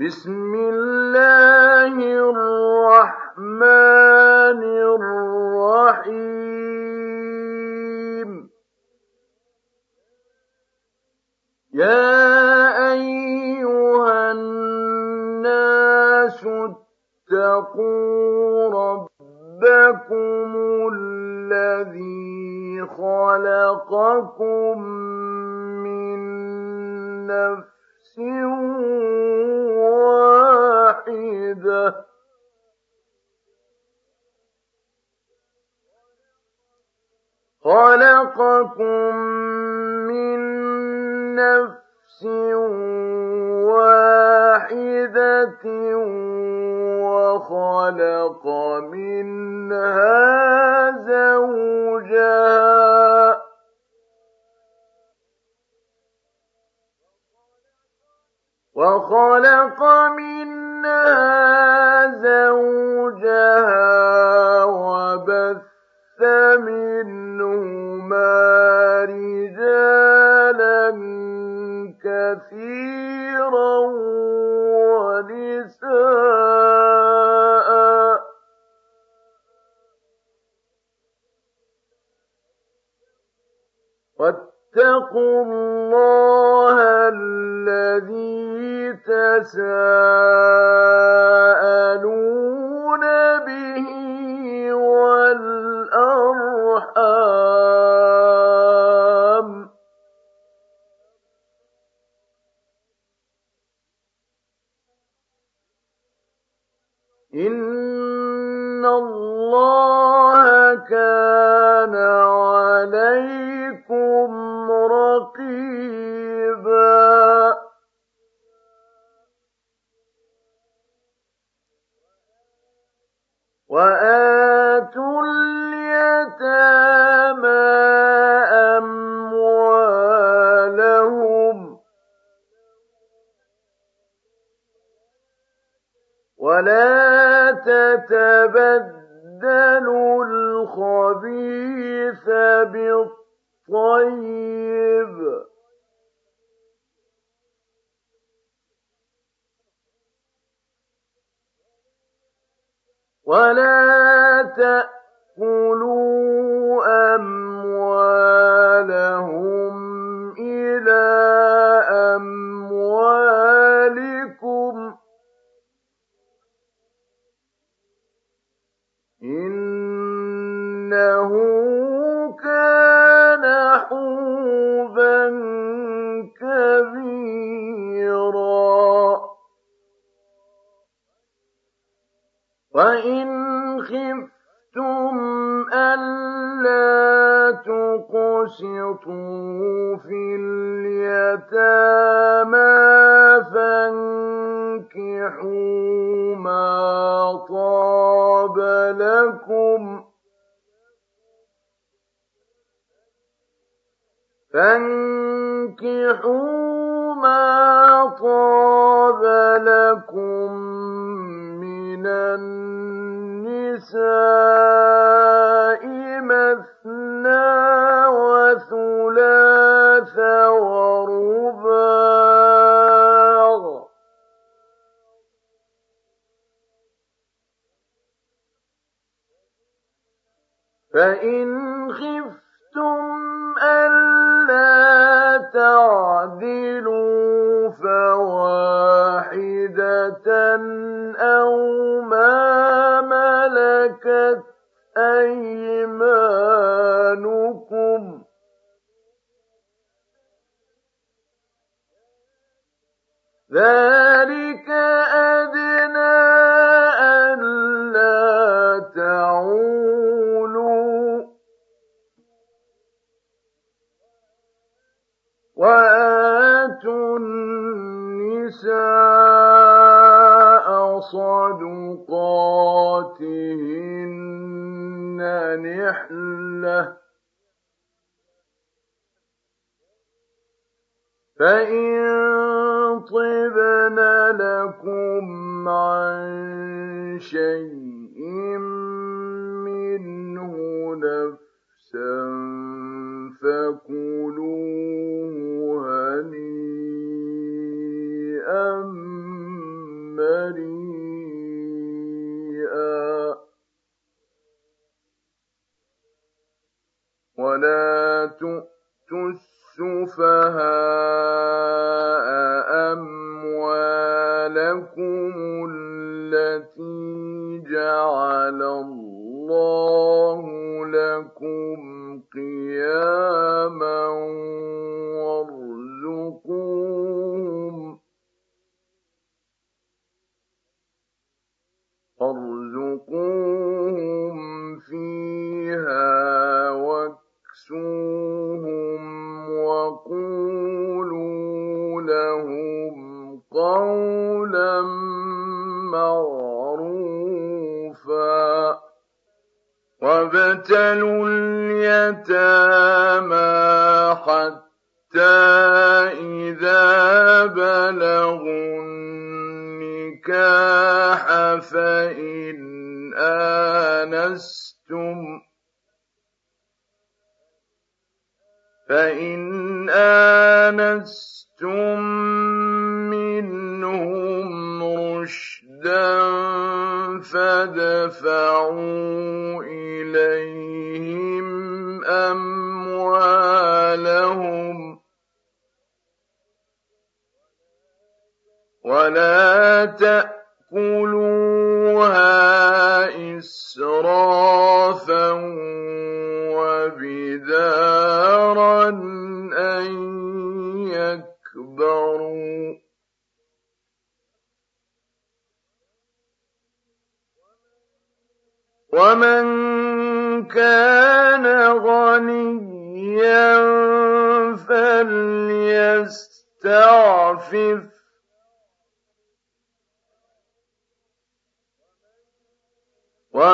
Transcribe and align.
بسم 0.00 0.54
الله 0.54 1.94
الرحمن 2.34 3.73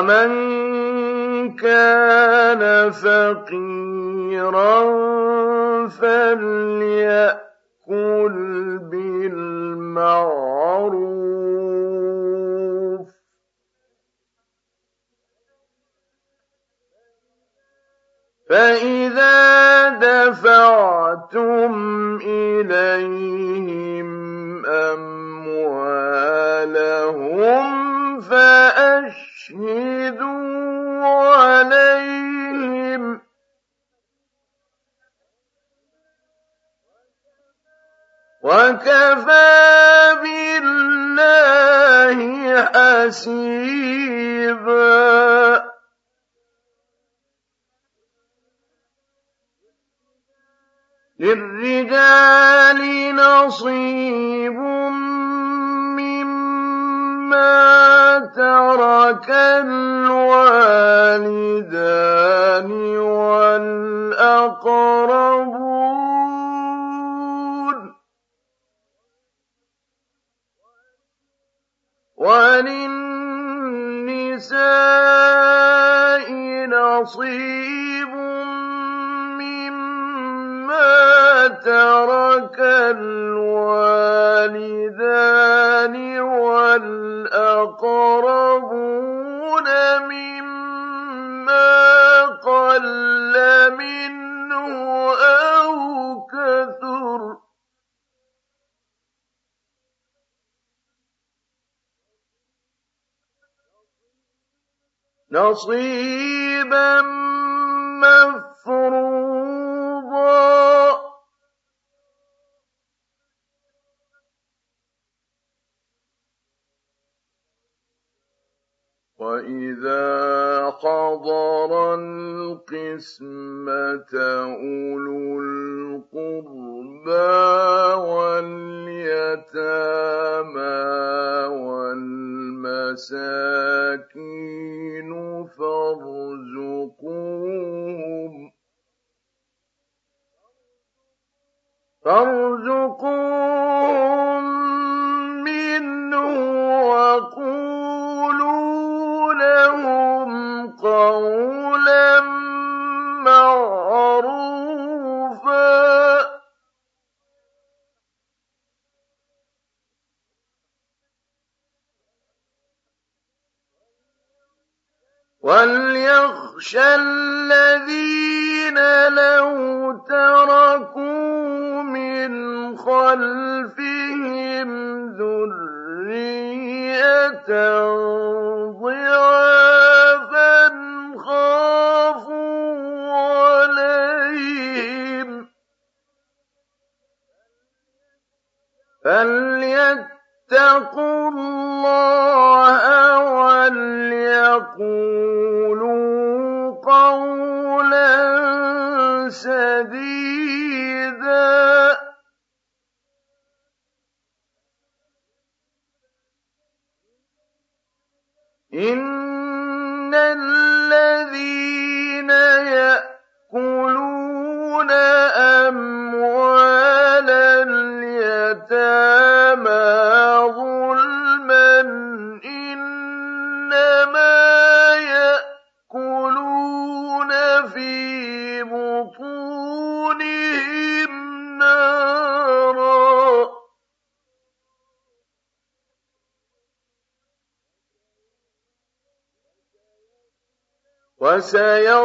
ومن 0.01 0.40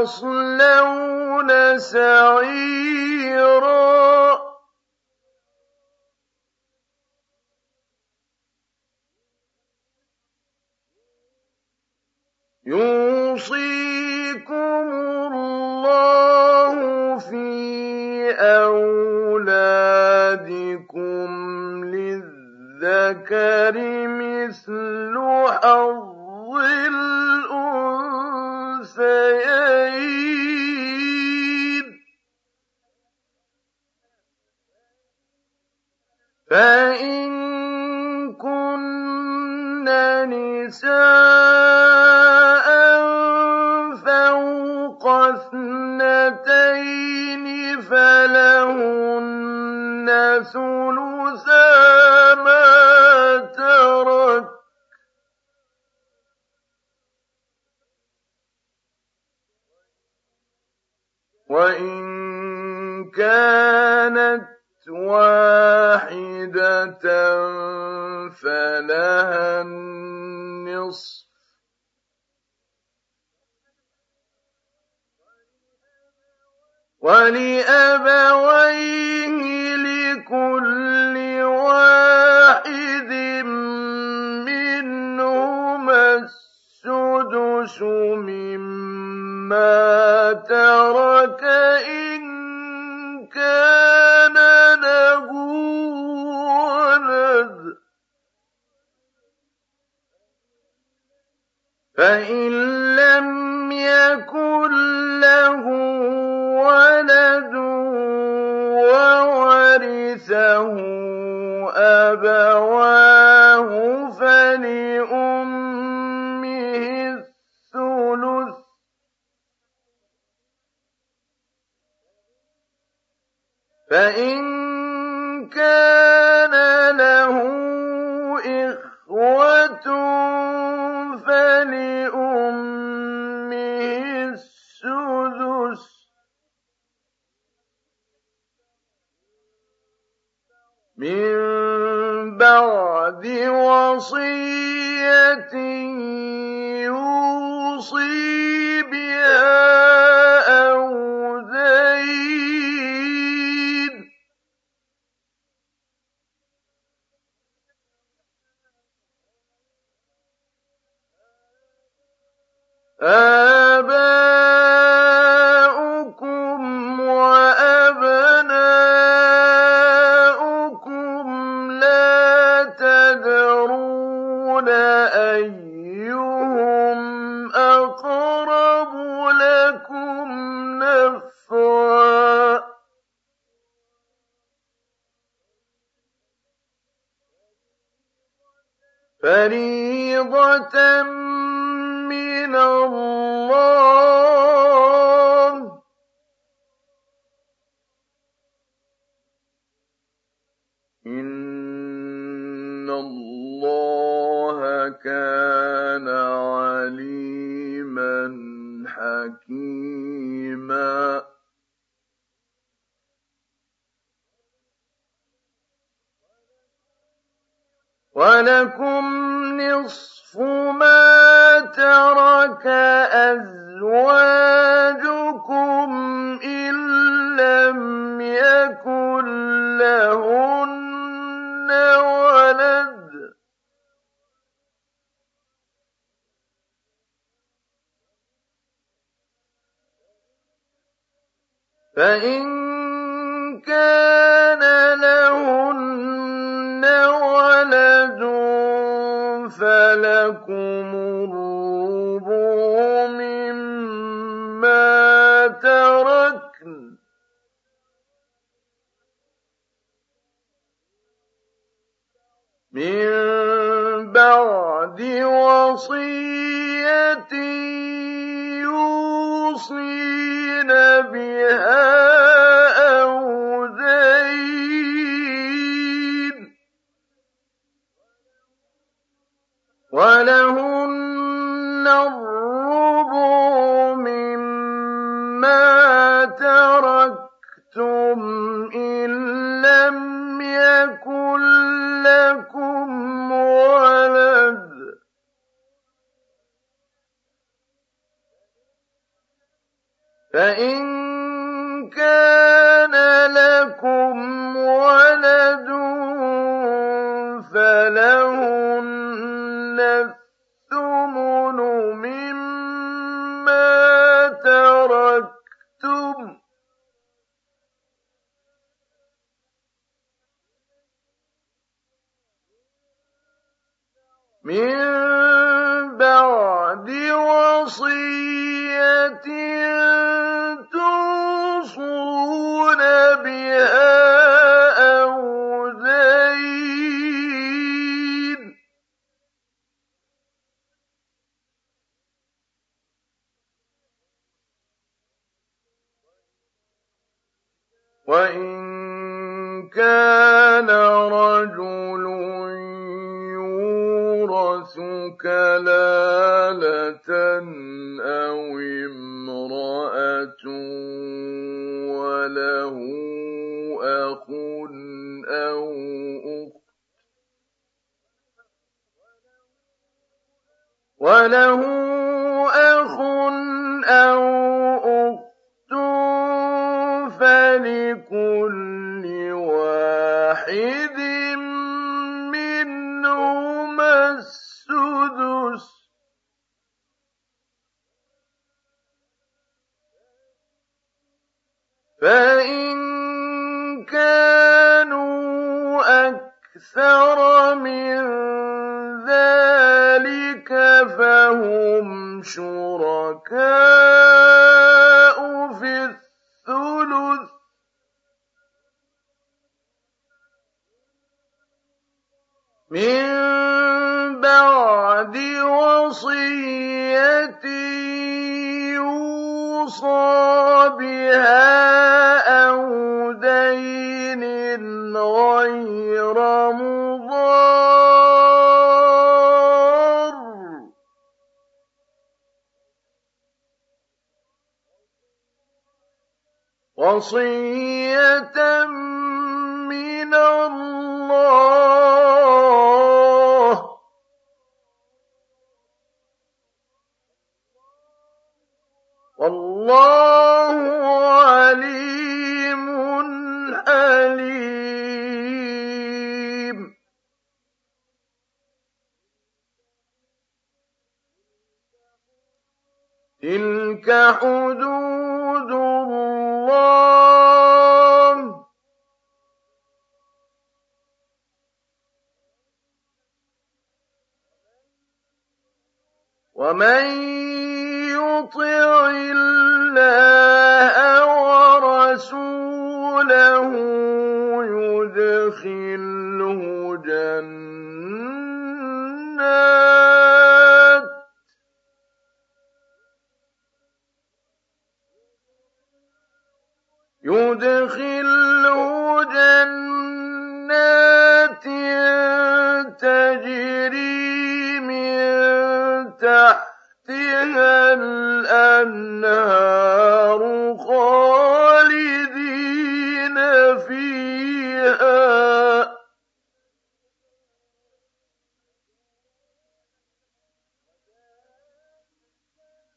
وَسَيَصْلَوْنَ 0.03 1.79
سَعِيرًا 1.79 2.26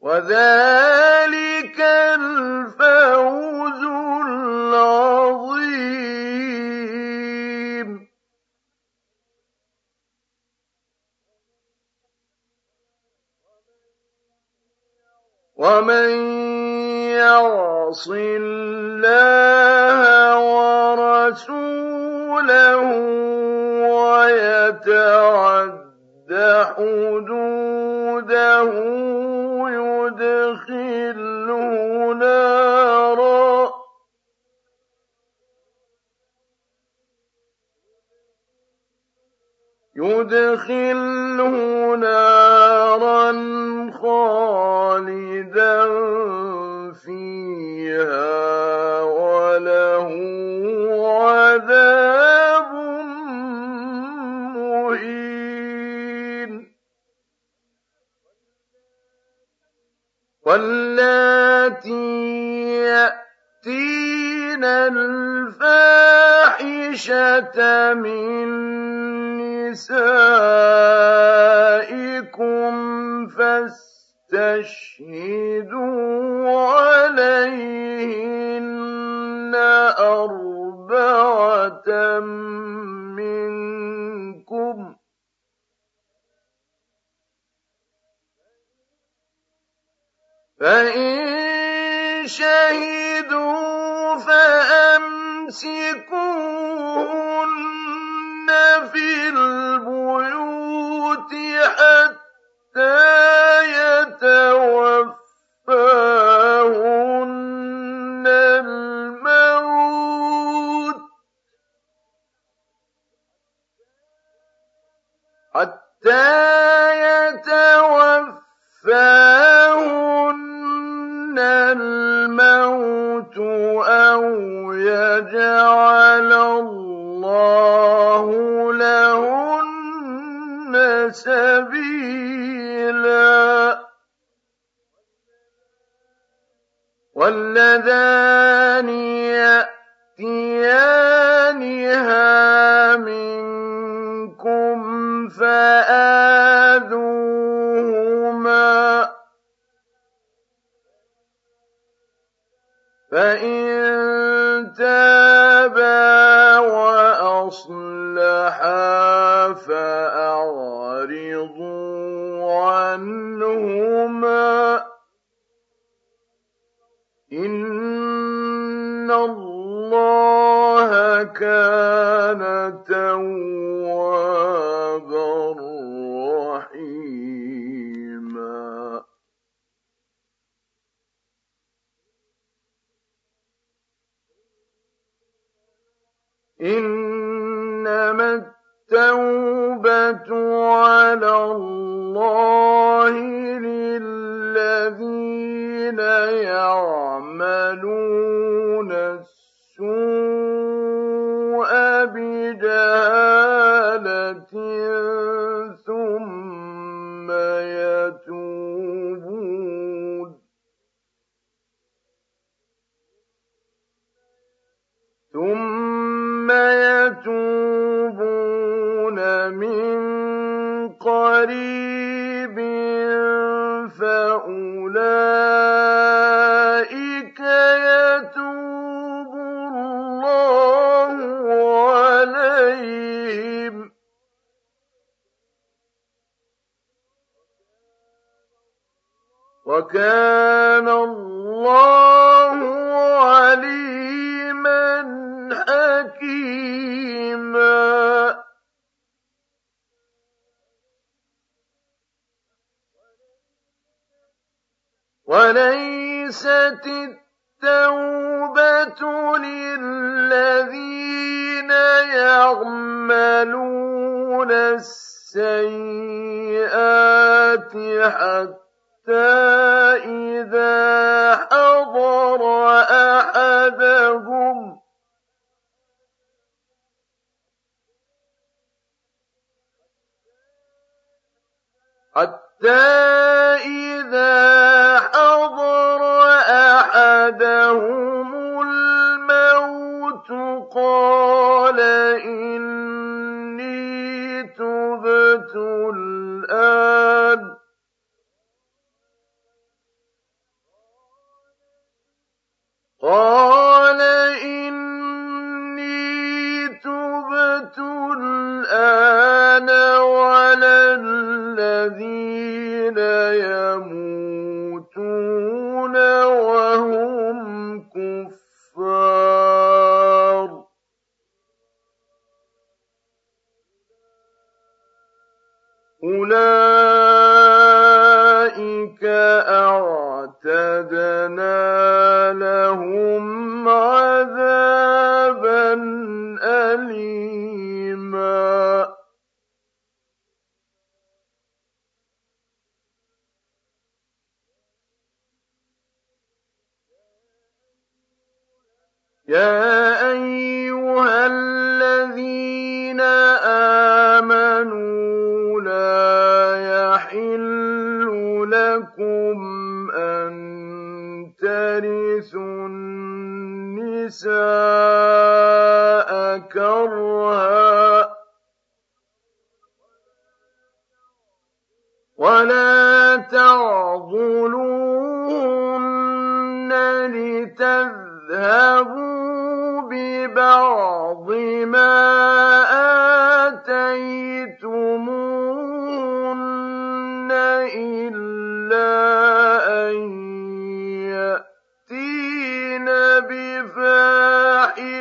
وذلك 0.02 1.09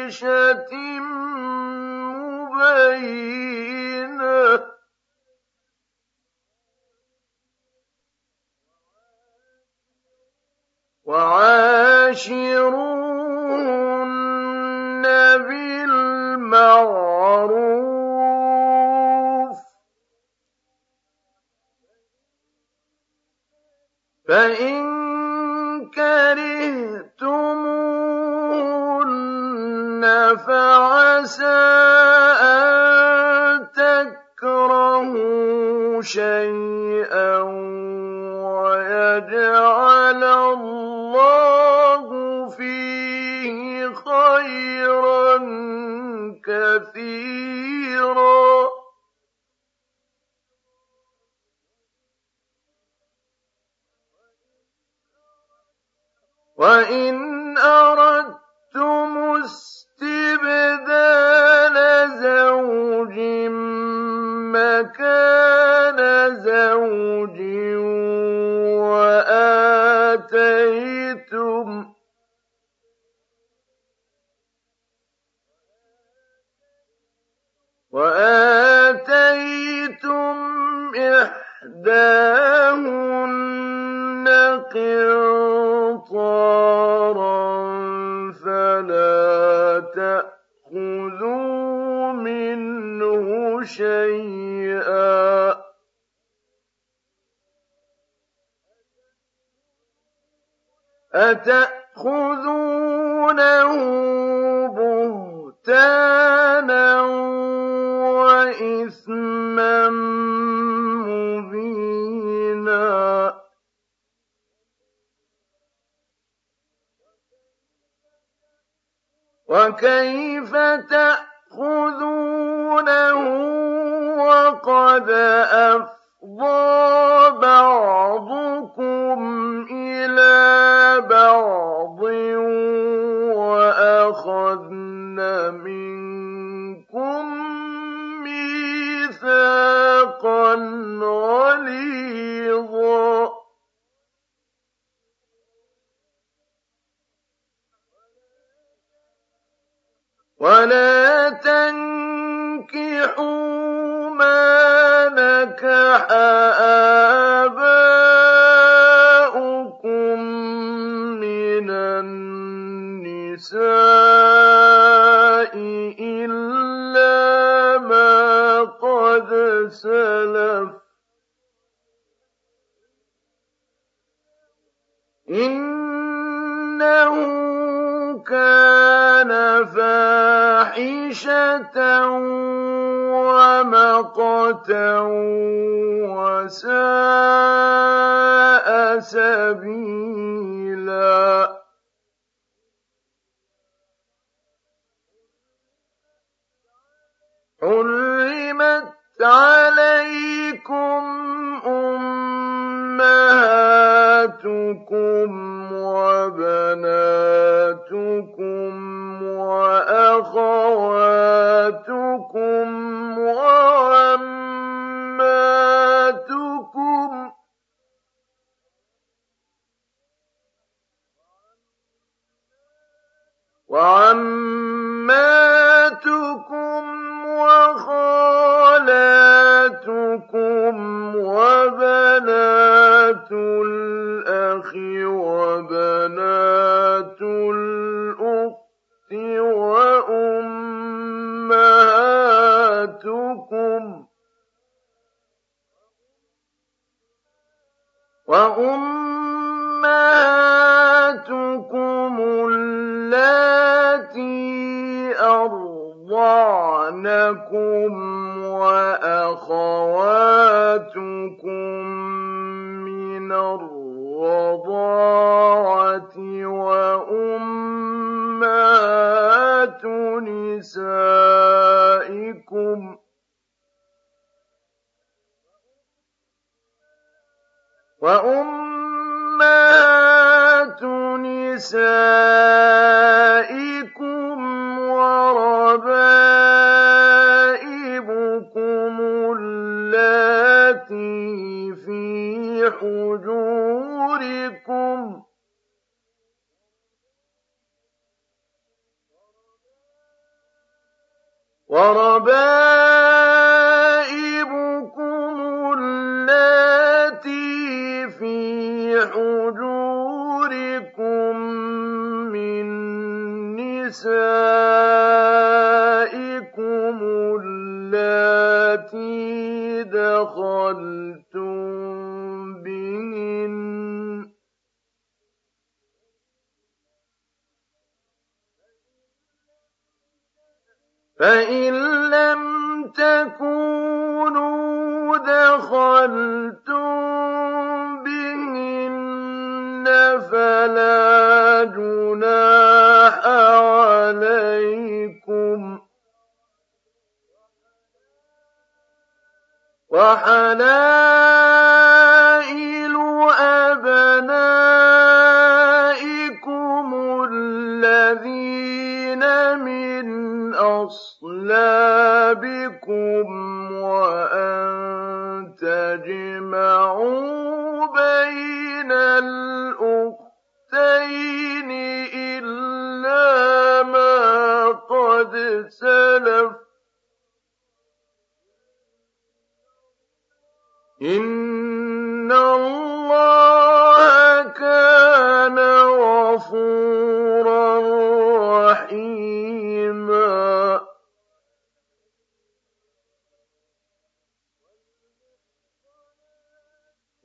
بِفَاحِشَةٍ 0.08 0.77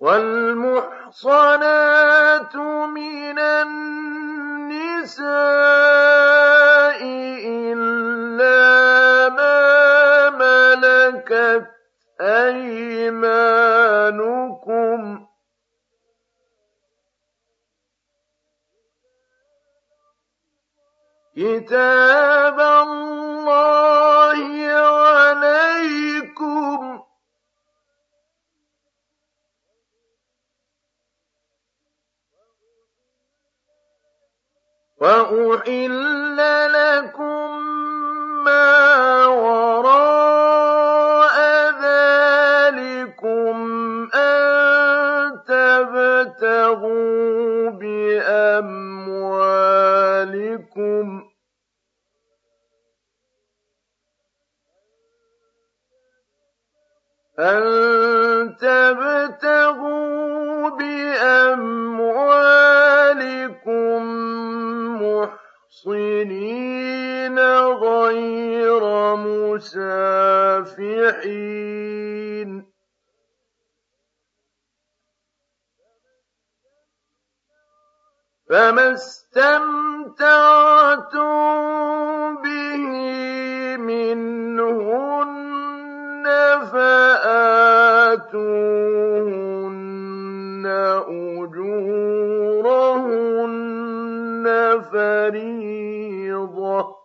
والمحصنات 0.04 1.36
من 2.56 3.40
النساء 3.40 5.24
إلا 7.72 8.60
ما 9.30 10.30
ملكت 10.30 11.68
أيمانكم. 12.22 13.44
كتاب 21.36 22.73
وأحل 35.04 36.38
لكم 36.72 37.60
ما 38.44 39.26
وراء 39.26 40.56
ذلكم 41.84 43.56
أن 44.16 45.44
تبتغوا 45.48 46.90
بأموالكم 47.70 48.64
أن 57.40 57.64
تبتغوا 58.56 59.84
بأموالكم 60.70 61.93
محصنين 65.86 67.40
غير 67.40 68.84
مسافحين 69.16 70.74
فما 78.50 78.94
استمتعتم 78.94 80.24
به 82.44 82.84
منهن 83.78 85.14
فآتوهن 86.72 87.84
أجورهن 91.08 91.84
فريضة. 94.92 96.96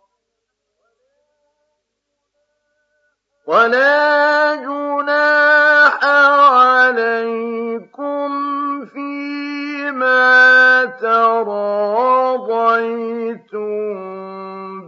ولا 3.46 4.54
جناح 4.54 6.04
عليكم 6.54 8.28
فيما 8.84 10.84
تراضيتم 10.84 11.38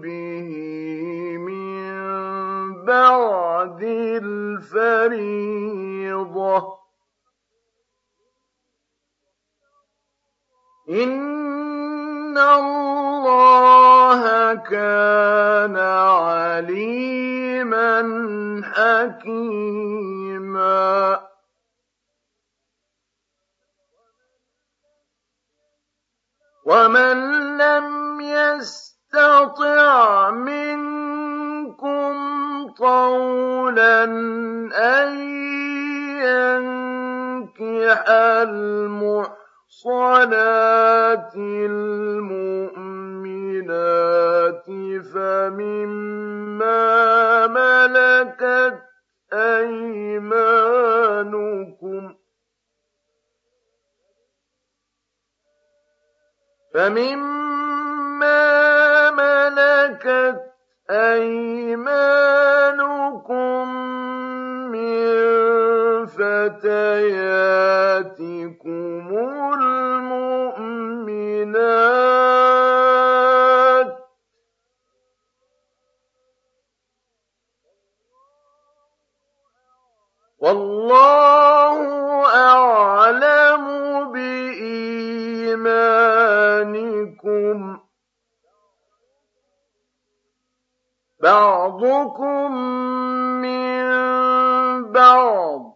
به 0.00 0.50
من 1.38 2.84
بعد 2.84 3.82
الفريضة. 4.22 5.60
إن 10.90 11.10
الله 12.40 14.20
كان 14.54 15.76
عليما 15.76 17.10
حكيما. 18.64 20.00
ومن 26.66 27.16
لم 27.58 28.20
يستطع 28.20 29.94
منكم 30.30 32.14
طولا 32.78 34.04
أن 34.74 35.18
ينكح 36.20 36.90
تنكح 37.60 39.39
المحصنات 39.86 41.34
المؤمنات 41.36 41.84
فمما 45.14 46.76
ملكت 47.46 48.82
أيمانكم 49.32 50.44
فمما 56.74 58.00
ملكت 59.10 60.40
أيمانكم 60.90 62.20
من 64.72 65.59
فتياتكم 66.16 67.50
المؤمنات 69.54 70.70
والله 80.90 81.78
أعلم 82.36 83.64
بإيمانكم 84.12 84.90
بعضكم 91.22 92.52
من 93.42 93.82
بعض 94.92 95.69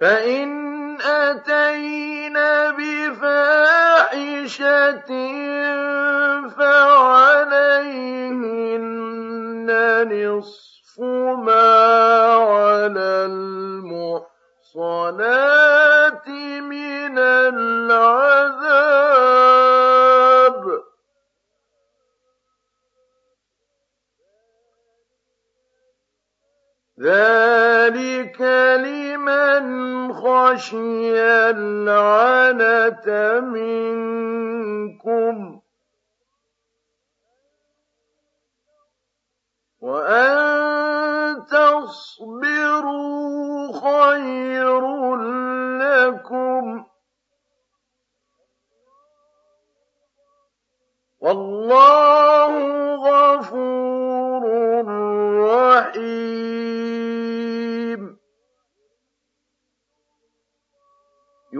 فإن 0.00 1.00
أتين 1.00 2.34
بفاحشة 2.78 4.30
فعليهن 6.58 8.10
نصف 10.12 11.00
ما 11.44 11.70
على 12.34 13.26
المحصنات 13.26 14.28
من 16.60 17.18
العذاب 17.18 18.70
ذلك 27.00 28.40
لمن 28.84 29.64
خشي 30.12 31.16
العنة 31.50 33.08
منكم 33.40 34.80
وأن 39.80 41.46
تصبروا 41.46 42.92
خير 43.72 45.16
لكم 45.80 46.84
والله 51.20 52.52
غفور 52.94 54.44
رحيم 55.38 56.79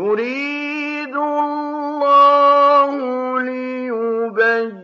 يريد 0.01 1.17
الله 1.17 2.91
ليبين 3.43 4.81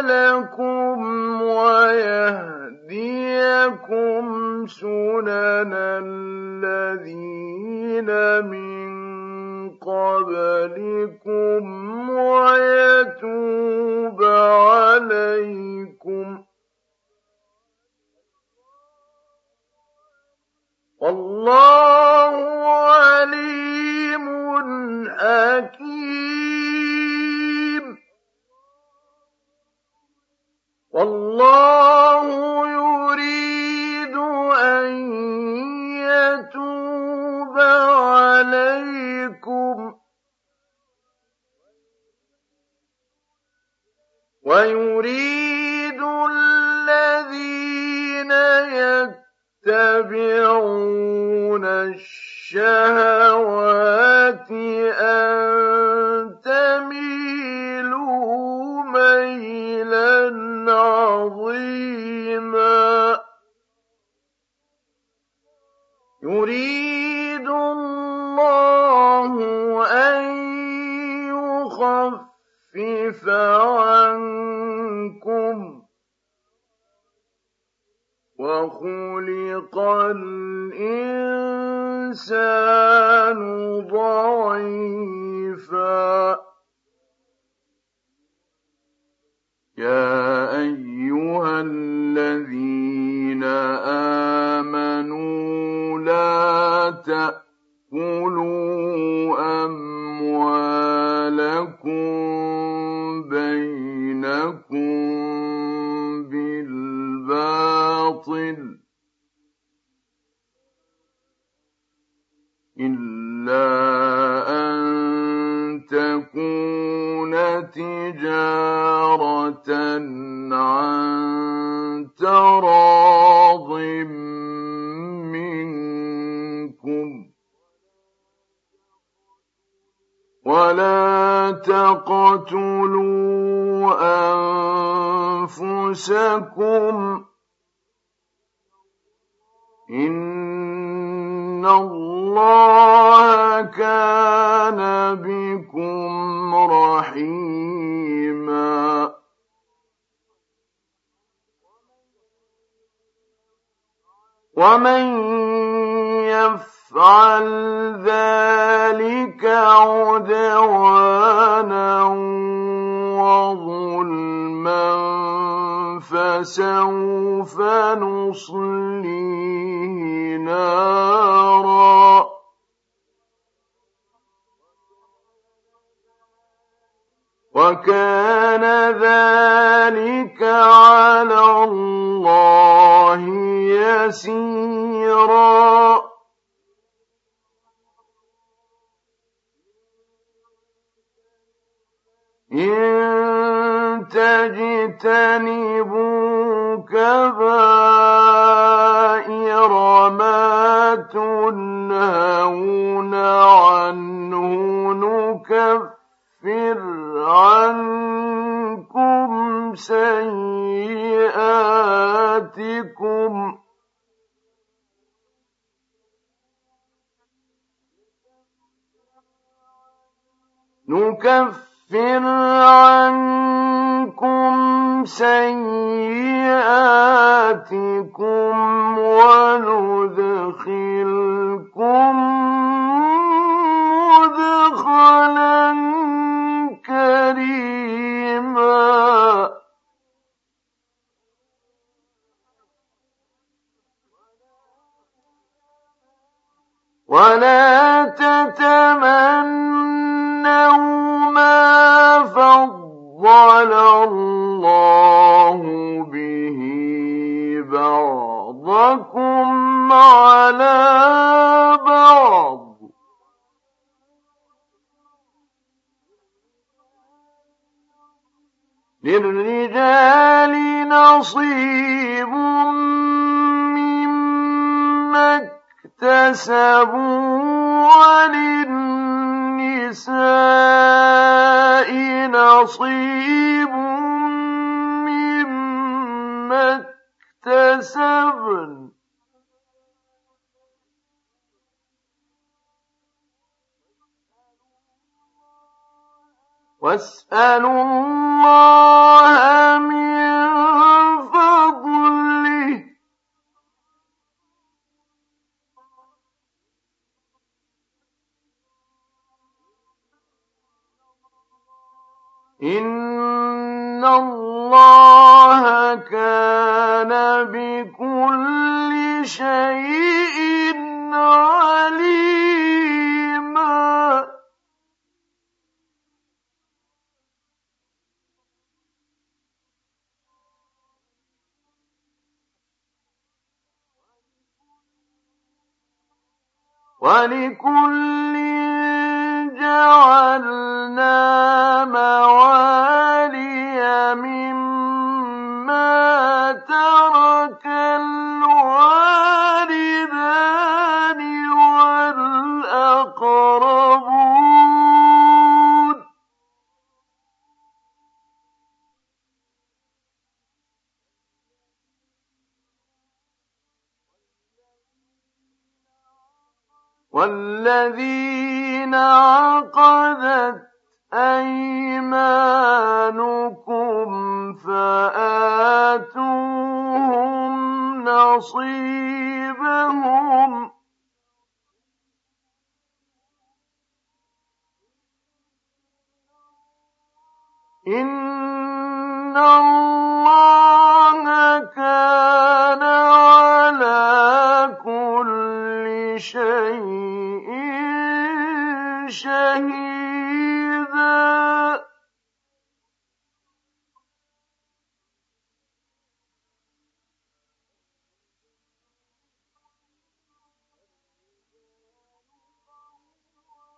لكم 0.00 0.98
ويهديكم 1.42 2.56
سنن 4.66 5.72
الذين 6.02 8.10
من 8.50 8.90
قبلكم 9.70 11.62
ويتوب 12.10 14.22
عليكم 14.24 16.26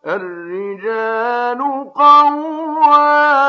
الرجال 0.08 1.60
قوامون 1.94 3.48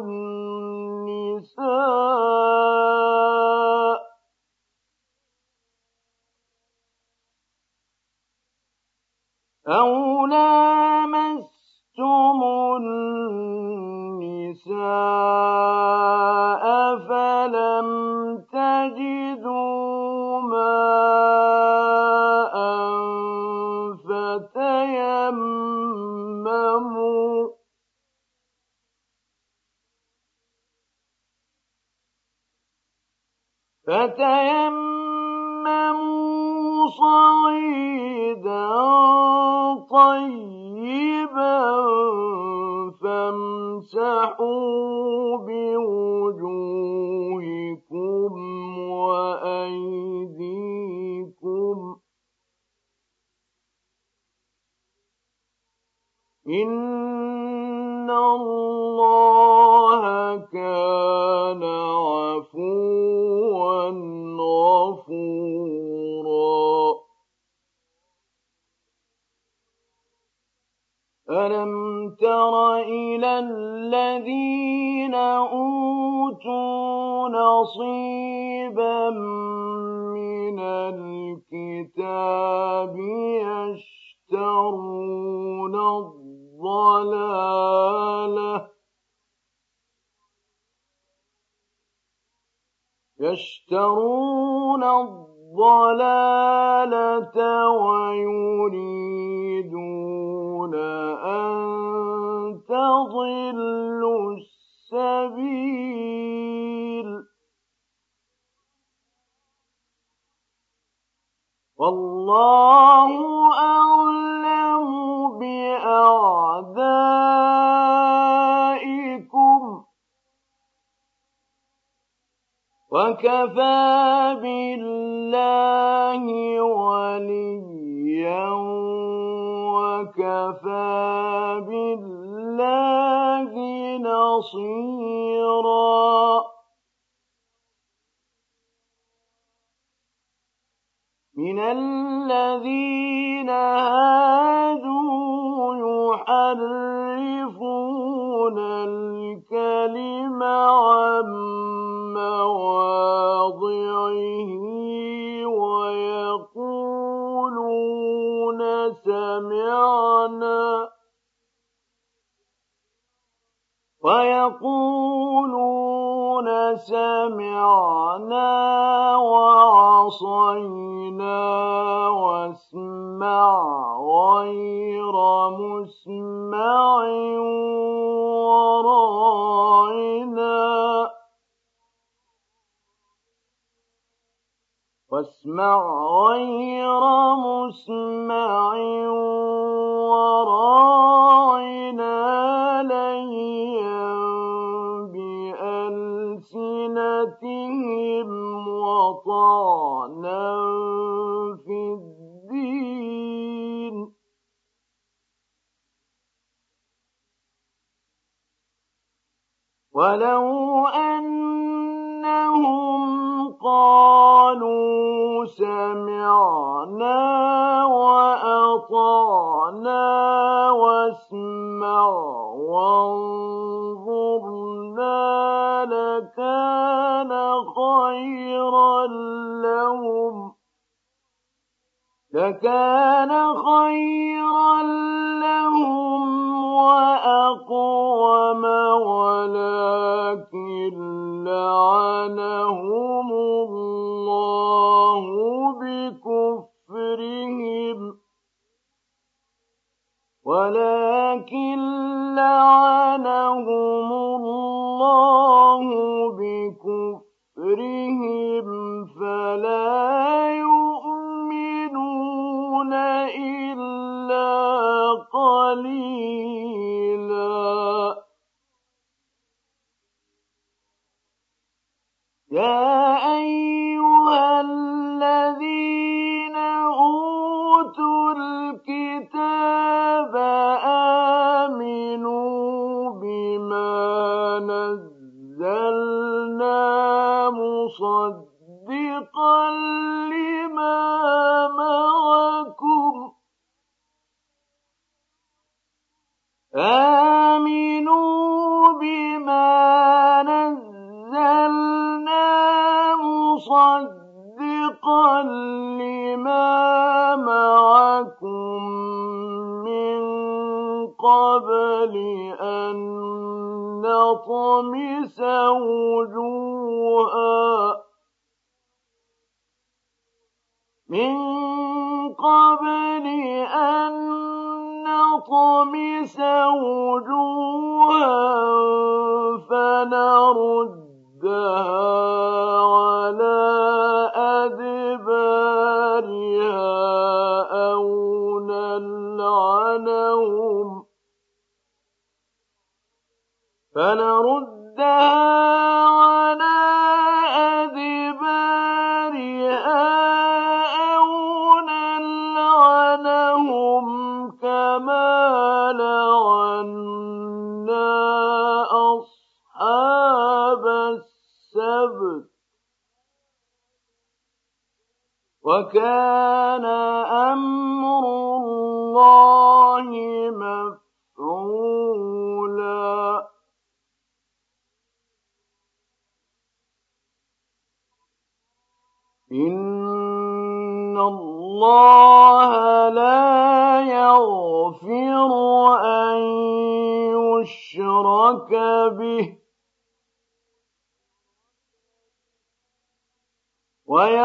لامستم 0.00 0.53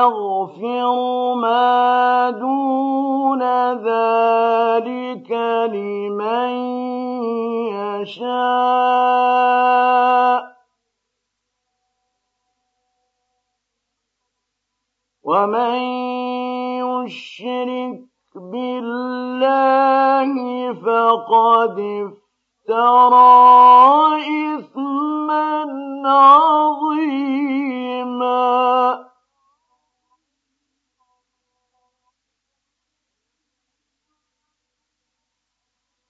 ويغفر 0.10 1.36
ما 1.36 2.30
دون 2.30 3.44
ذلك 3.74 5.32
لمن 5.74 6.50
يشاء 8.02 8.40
ومن 15.24 15.80
يشرك 17.06 18.00
بالله 18.36 20.34
فقد 20.74 21.80
افترى 22.70 23.30
إثما 24.56 25.64
عظيما 26.06 27.50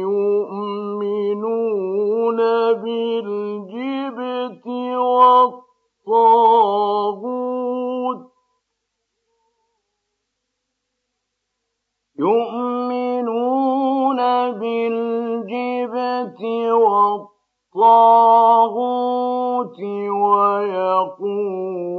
يؤمنون 0.00 1.50
بالجبت 2.72 4.66
والطاغوت 6.06 6.60
يؤمنون 13.20 14.16
بالجبت 14.60 16.40
والطاغوت 16.72 17.29
ويقولون 21.20 21.90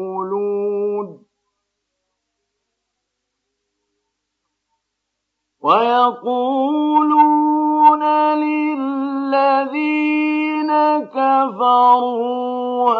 ويقولون 6.81 8.03
للذين 8.33 9.91
كفروا 11.13 12.91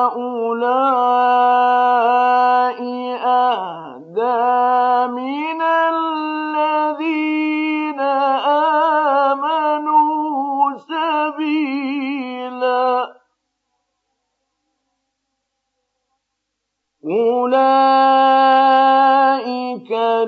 هؤلاء 0.00 0.40
أهدى 3.24 5.06
من 5.12 5.62
أولئك 17.10 17.50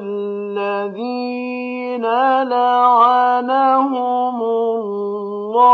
الذين 0.02 2.02
لعنهم 2.42 4.42
الله 4.42 5.72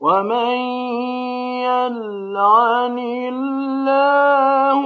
ومن 0.00 0.54
يلعن 1.66 2.98
الله 2.98 4.80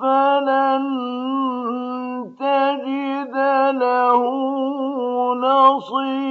فلن 0.00 0.84
تجد 2.38 3.34
له 3.78 4.22
نصيرا 5.34 6.26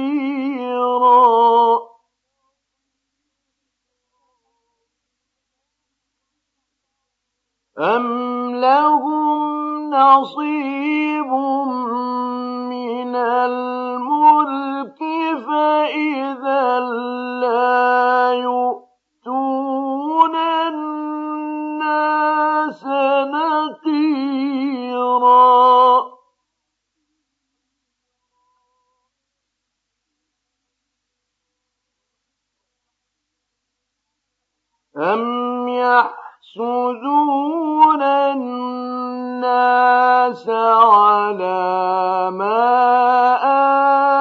أم 7.78 8.54
لهم 8.54 9.90
نصيب 9.90 11.26
من 12.72 13.16
الملك 13.16 14.98
فإذا 15.46 16.80
لا 17.40 18.32
يؤتون 18.32 19.16
الناس 20.66 22.06
نقيرا 23.36 24.46
أم 34.96 35.68
يحسدون 36.56 38.02
الناس 38.02 39.56
على 40.48 42.30
ما 42.30 42.66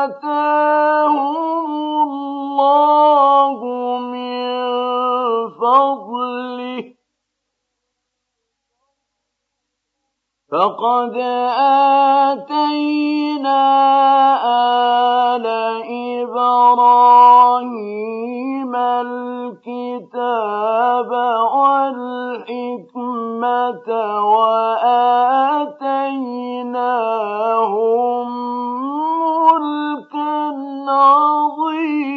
آتاهم 0.03 1.45
الله 2.03 3.59
من 3.97 4.49
فضله. 5.49 6.83
فقد 10.51 11.15
آتينا 12.37 13.61
آل 14.99 15.04
الكتاب 20.15 21.11
والحكمة 21.55 22.97
وآتيناهم 24.35 25.15
ملكا 29.43 30.35
عظيما. 30.91 32.15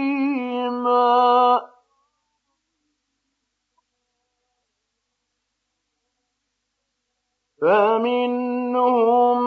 فمنهم 7.62 9.38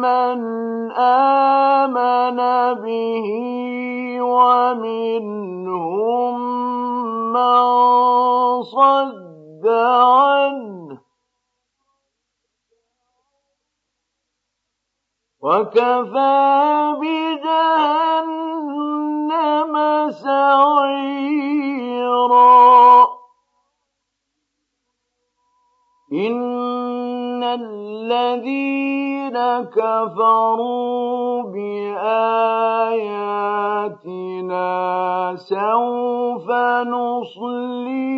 من 0.00 0.40
آمن 0.92 2.38
به 2.84 3.26
ومنهم 4.20 5.62
من 7.32 8.62
صد 8.62 9.66
عنه 9.66 10.98
وكفى 15.40 16.94
بجهنم 17.00 18.44
سعيرا 20.10 21.62
إن 26.12 27.42
الذين 27.44 29.38
كفروا 29.64 31.42
بآياتنا 31.42 32.12
سوف 35.36 36.50
نصليهم 36.86 38.08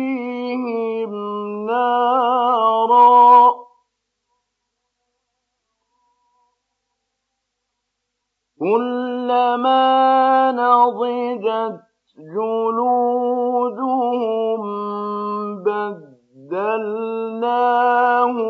نارا 1.65 3.53
كلما 8.59 10.51
نضجت 10.51 11.79
جلودهم 12.35 13.45
بدلناهم 16.51 18.41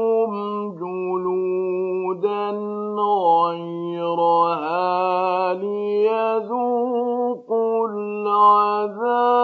جلودا 0.75 2.49
غيرها 3.47 5.53
ليذوقوا 5.53 6.67
العذاب. 7.87 9.35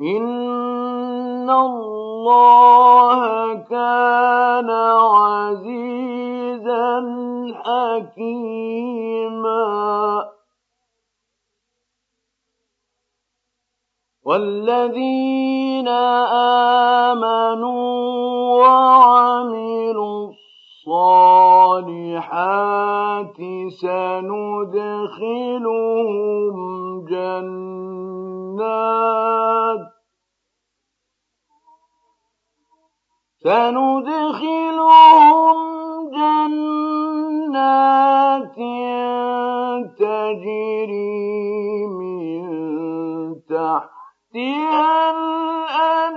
إن 0.00 1.50
الله 1.50 3.54
كان 3.54 4.70
عزيزا 5.10 7.00
حكيما. 7.64 8.76
والذين 14.26 15.88
آمنوا 17.14 17.86
وعملوا 18.58 20.30
الصالحات 20.86 22.26
سندخلهم 23.80 24.96
جنات 27.06 27.46
سندخلهم 33.44 34.86
جنات 36.16 37.46
تجري 39.98 41.26
من 41.86 42.26
تحتها 44.36 45.10
الأنهار. 45.10 46.16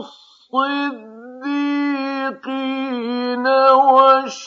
والصديقين 0.00 0.66
والشهداء 3.76 4.46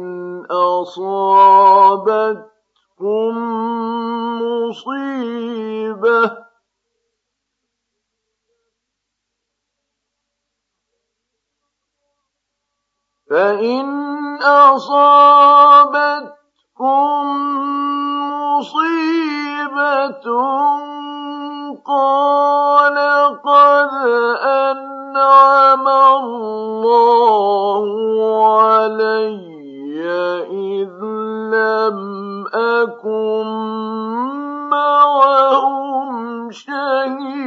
أصابتكم 0.51 2.39
مصيبة 4.41 6.31
فإن 13.29 13.87
أصابتكم 14.41 15.19
مصيبة 18.57 20.25
قال 21.85 22.97
قد 23.45 24.98
أنعم 25.19 25.87
الله 25.87 27.85
عليّ 28.47 29.99
إذ 30.47 30.95
لم 31.51 31.99
أكن 32.53 33.47
معهم 34.69 36.51
شهيدا. 36.51 37.39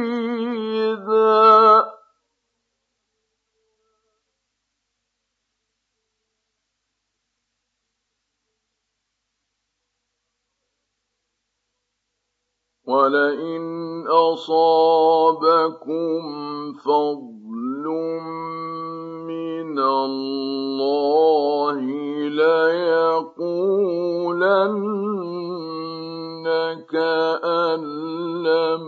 ولئن 12.87 13.63
أصابكم 14.07 16.21
فضل 16.85 17.85
من 19.27 19.79
الله 19.79 21.81
ليقولن 22.29 23.23
كأن 26.91 27.81
لم 28.43 28.83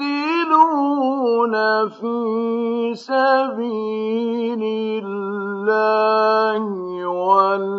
في 1.89 2.95
سبيل 2.95 4.63
الله 5.05 6.63
والمستضعفين 7.07 7.75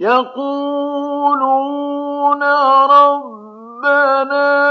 يقولون 0.00 1.62
ربنا 2.90 4.69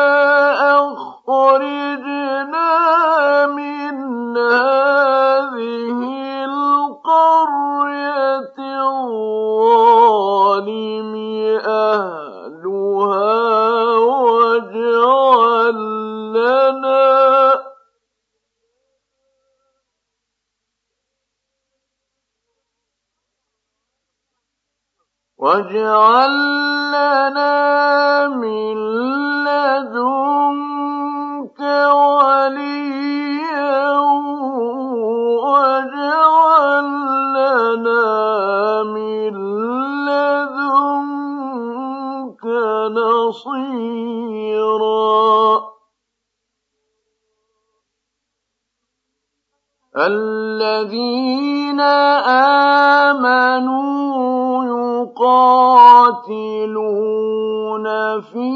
من 28.27 28.77
لدنك 29.45 30.79
وليا 31.93 33.19
من 38.83 39.35
لدنك 40.05 41.25
نصيرا. 42.97 44.09
الذين 49.97 51.79
آمنوا 53.09 53.98
يقاتلون 55.19 56.55
في 58.21 58.51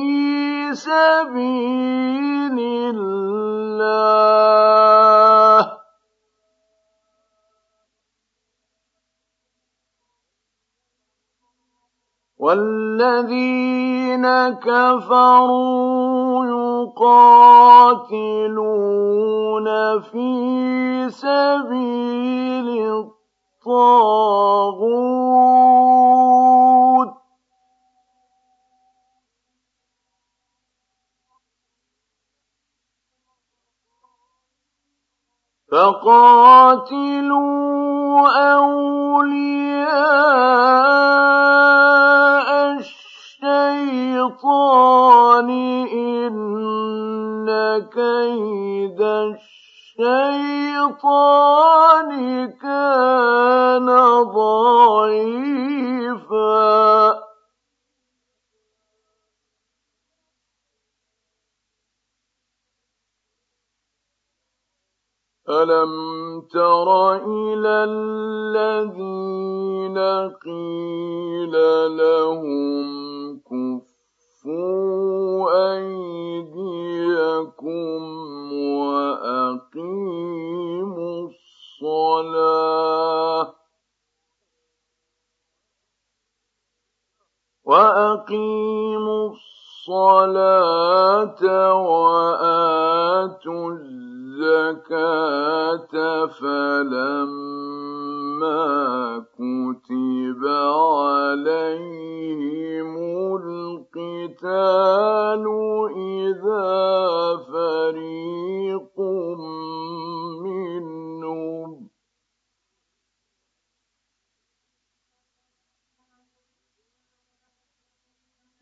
سبيل 0.74 2.60
الله. 2.96 4.24
والذين 12.40 14.26
كفروا 14.60 16.46
يقاتلون 16.46 17.28
في 20.00 20.32
سبيل 21.10 22.68
الطاغوت. 23.66 24.34
فقاتلوا 35.74 37.34
أولياء 38.54 39.60
الشيطان 44.04 44.70
إن 45.94 47.50
كيد 47.94 49.02
الشيطان 50.00 50.92
كان 52.62 53.88
ضعيفا. 54.34 55.74
ألم 65.50 66.42
تر 66.54 67.16
إلى 67.16 67.84
الذين 67.84 69.18
قيل 70.40 71.52
لهم 71.98 73.40
كفوا 73.44 75.04
أيديكم 75.76 76.94
وأقيموا 78.84 80.08
الصلاة 81.82 82.34
وأقيموا 87.64 89.30
الصلاة 89.30 89.53
وآتوا 91.92 93.72
الزكاة 94.42 95.16
فلما 96.26 97.64
كتب 99.34 100.42
عليهم 100.96 101.74
القتال 103.36 104.64
إذا 105.98 106.72
فريق 107.52 108.98
منهم 110.44 111.70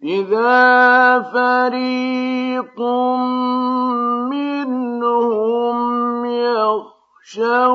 إذا 0.04 1.22
فريق 1.22 2.82
منهم 4.34 6.26
يخشون 6.26 7.66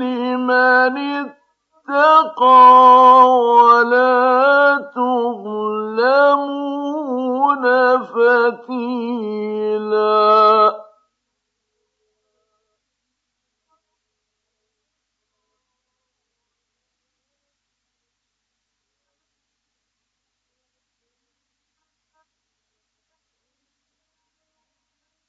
لمن 0.00 0.96
اتقى 1.88 2.62
ولا 3.58 4.12
تظلمون 4.94 6.34
فتيلاً 8.02 9.22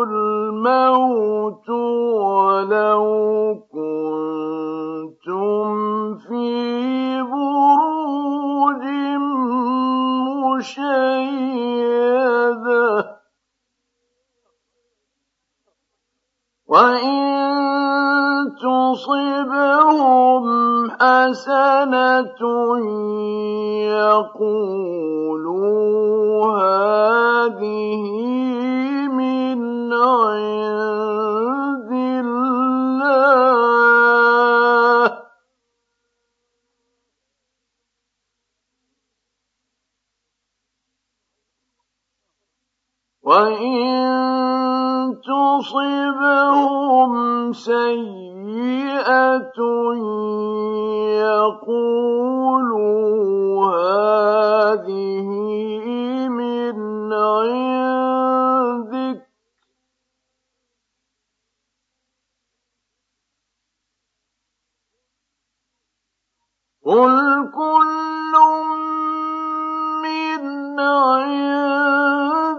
الموت 0.08 1.68
ولو 1.70 3.04
كنتم 3.72 5.34
في 6.18 7.22
بروج 7.22 8.84
مشيدة 10.56 11.62
وإن 16.72 18.56
تصبهم 18.56 20.44
حسنة 20.90 22.42
يقولوا 23.92 25.82
هذه 26.62 28.02
من 29.08 29.92
عند 29.92 31.92
الله 31.92 33.71
وإن 43.22 44.02
تصبهم 45.22 47.12
سيئة 47.52 48.42
يقولوا 51.22 52.42
هذه 53.66 55.28
من 56.28 57.12
عندك 57.12 58.42
قل 66.84 67.50
كل 67.54 68.34
من 70.02 70.80
عند 70.80 72.51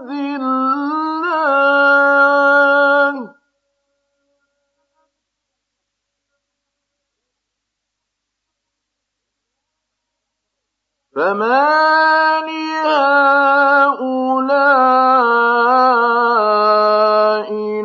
فما 11.14 12.40
لهؤلاء 12.40 13.14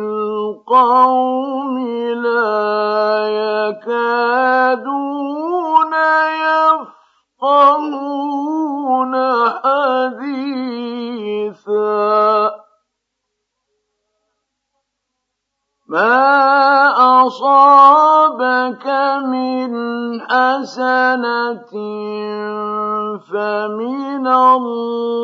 القوم 0.00 1.78
لا 2.26 3.28
يكادون 3.68 4.74
يفقهون 7.40 9.14
حديثا 9.62 10.60
ما 15.88 16.16
أصابك 17.26 18.86
من 19.26 19.70
حسنة 20.20 21.72
الله 24.56 25.19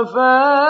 وكفى 0.00 0.63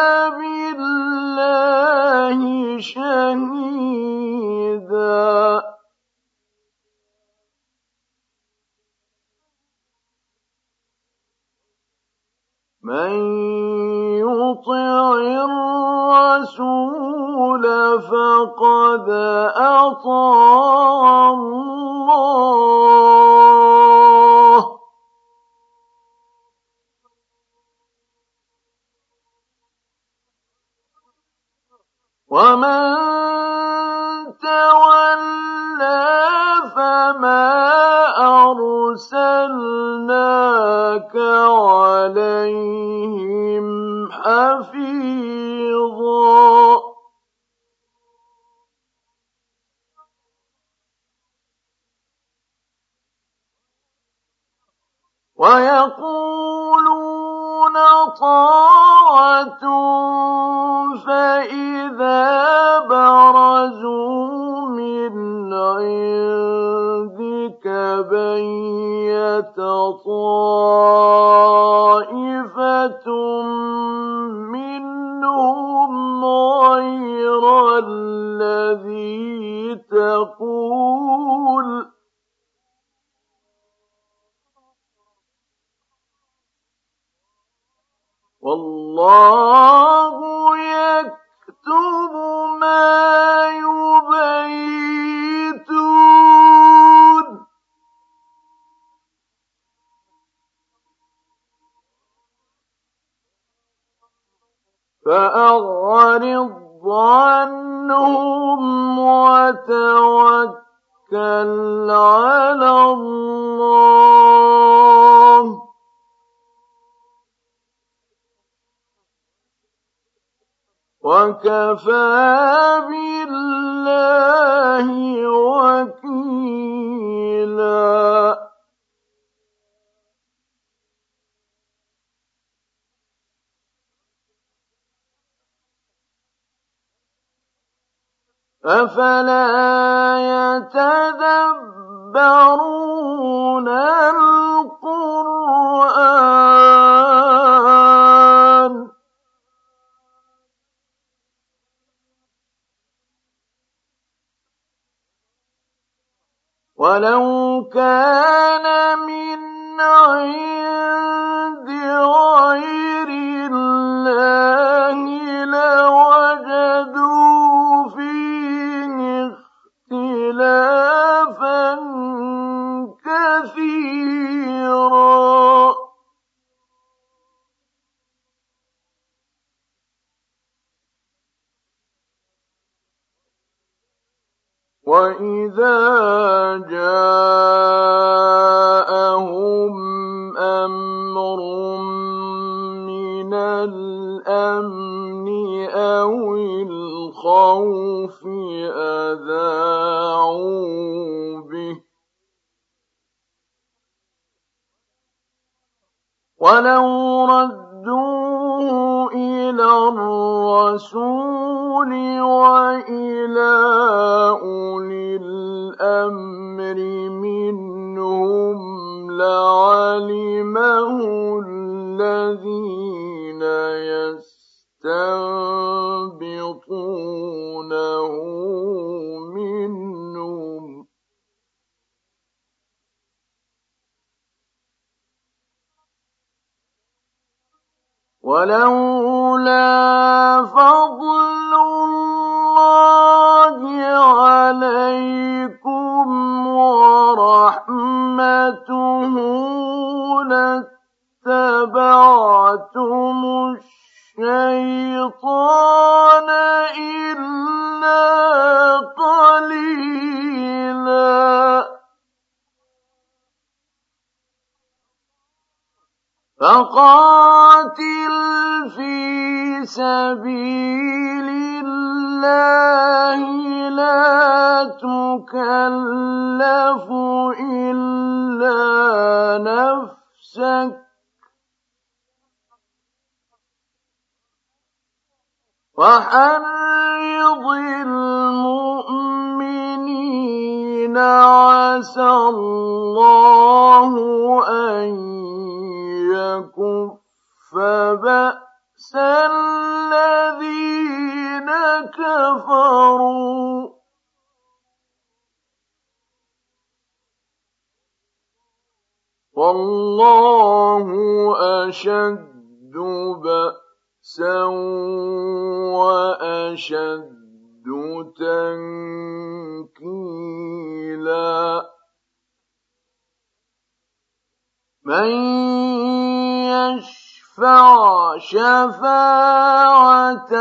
شفاعة 328.55 330.35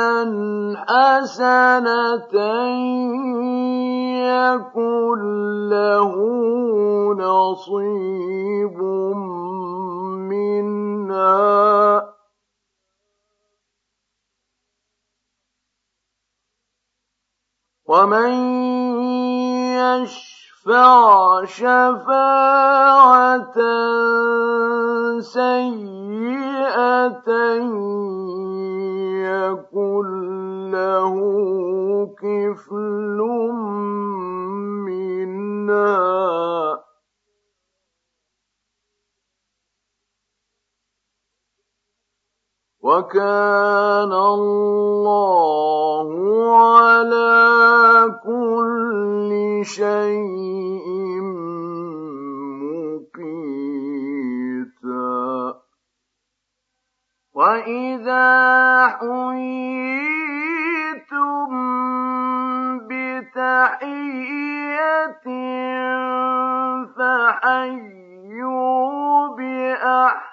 حسنة 0.88 2.36
يكن 4.30 5.20
له 5.70 6.14
نصيب 7.14 8.78
منها. 10.30 12.14
ومن 17.88 18.34
يشفع 19.76 20.33
تشفع 20.64 21.44
شفاعة 21.46 23.54
سيئة 25.20 27.28
يكن 29.24 30.08
له 30.72 31.16
كفل 32.16 33.20
منها 34.88 36.83
وكان 42.84 44.12
الله 44.14 46.08
على 46.68 47.40
كل 48.24 49.32
شيء 49.64 50.88
مقيتا. 52.84 53.64
وإذا 57.34 58.28
حييتم 59.00 60.34
بتحية 62.88 64.44
فحيوا 66.98 68.48
بأحسن 69.38 70.33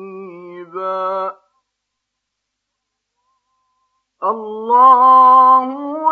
الله 4.23 6.10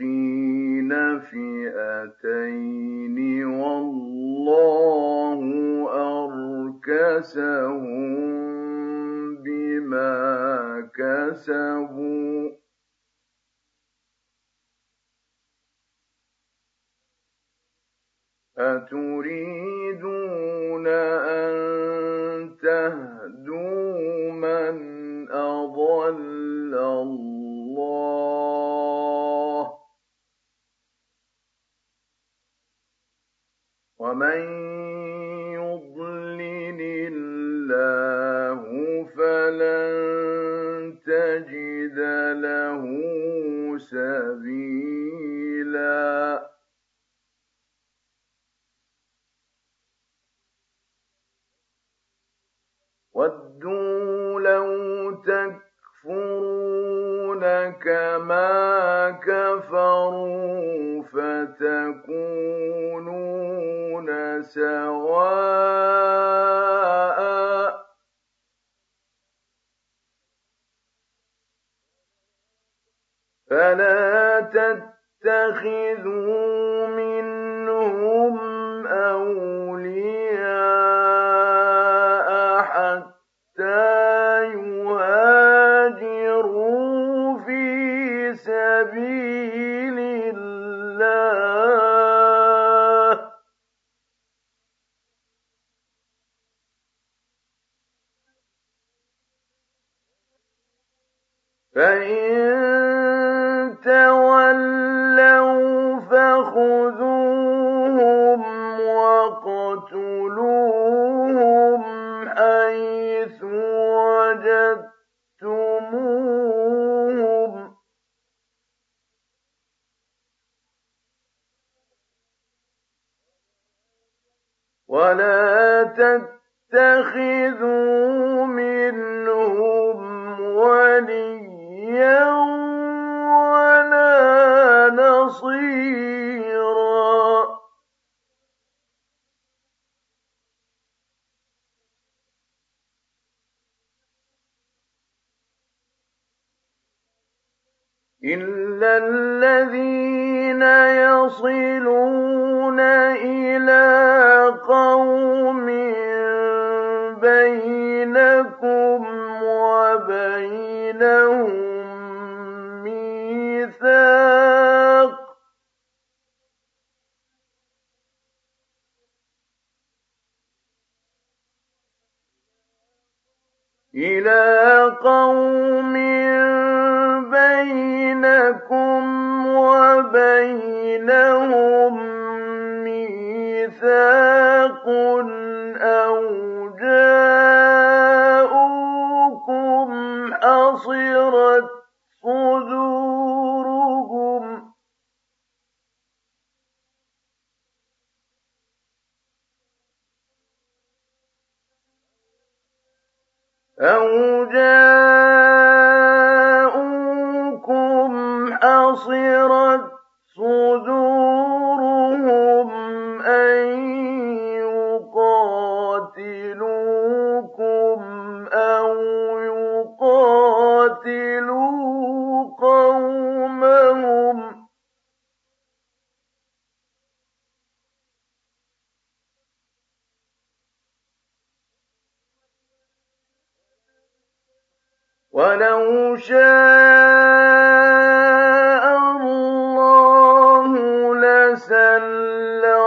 المنافقين 0.00 1.76
فئتين 2.16 3.44
والله 3.44 5.40
أركسهم 6.86 7.96
بما 9.44 10.16
كسبوا 10.94 12.25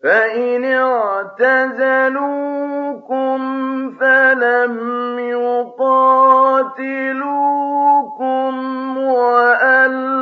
فإن 0.03 0.65
اعتزلوكم 0.65 1.85
فلم 4.01 5.19
يقاتلوكم 5.19 5.75
وألقوا 8.99 10.15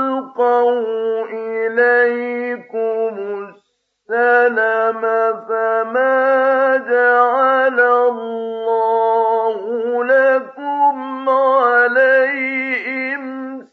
إِلَيْكُمُ 1.78 3.48
السَّلَمَ 3.48 5.00
فَمَا 5.48 6.76
جَعَلَ 6.76 7.80
اللَّهُ 7.80 9.60
لَكُمْ 10.04 11.28
عَلَيْهِمْ 11.28 13.22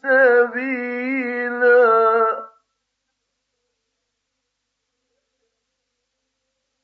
سَبِيلًا. 0.02 1.90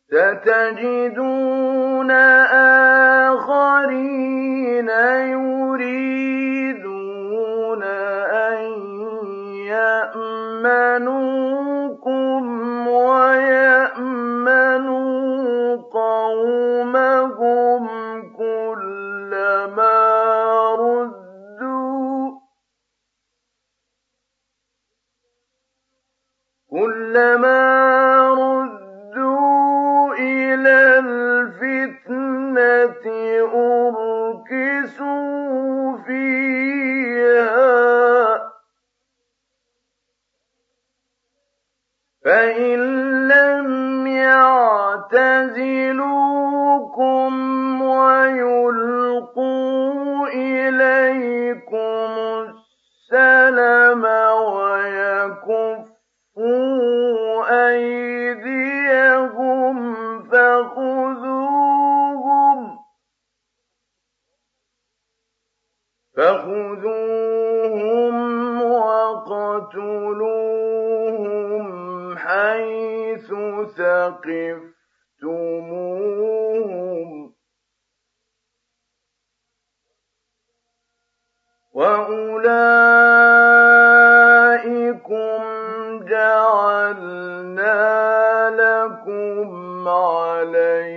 ستجدون 0.08 2.10
وَالتَّقَفْتُمُوهُمْ 73.80 74.76
وَأُولَٰئِكُمْ 81.72 82.46
جَعَلْنَا 86.08 87.76
لَكُمْ 88.50 89.88
عَلَيْهِمْ 89.88 90.95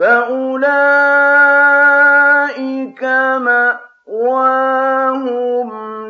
فأولئك 0.00 1.52
مأواهم 4.08 4.88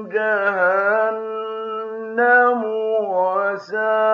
جهنم 0.08 1.32
وساءت 3.10 4.11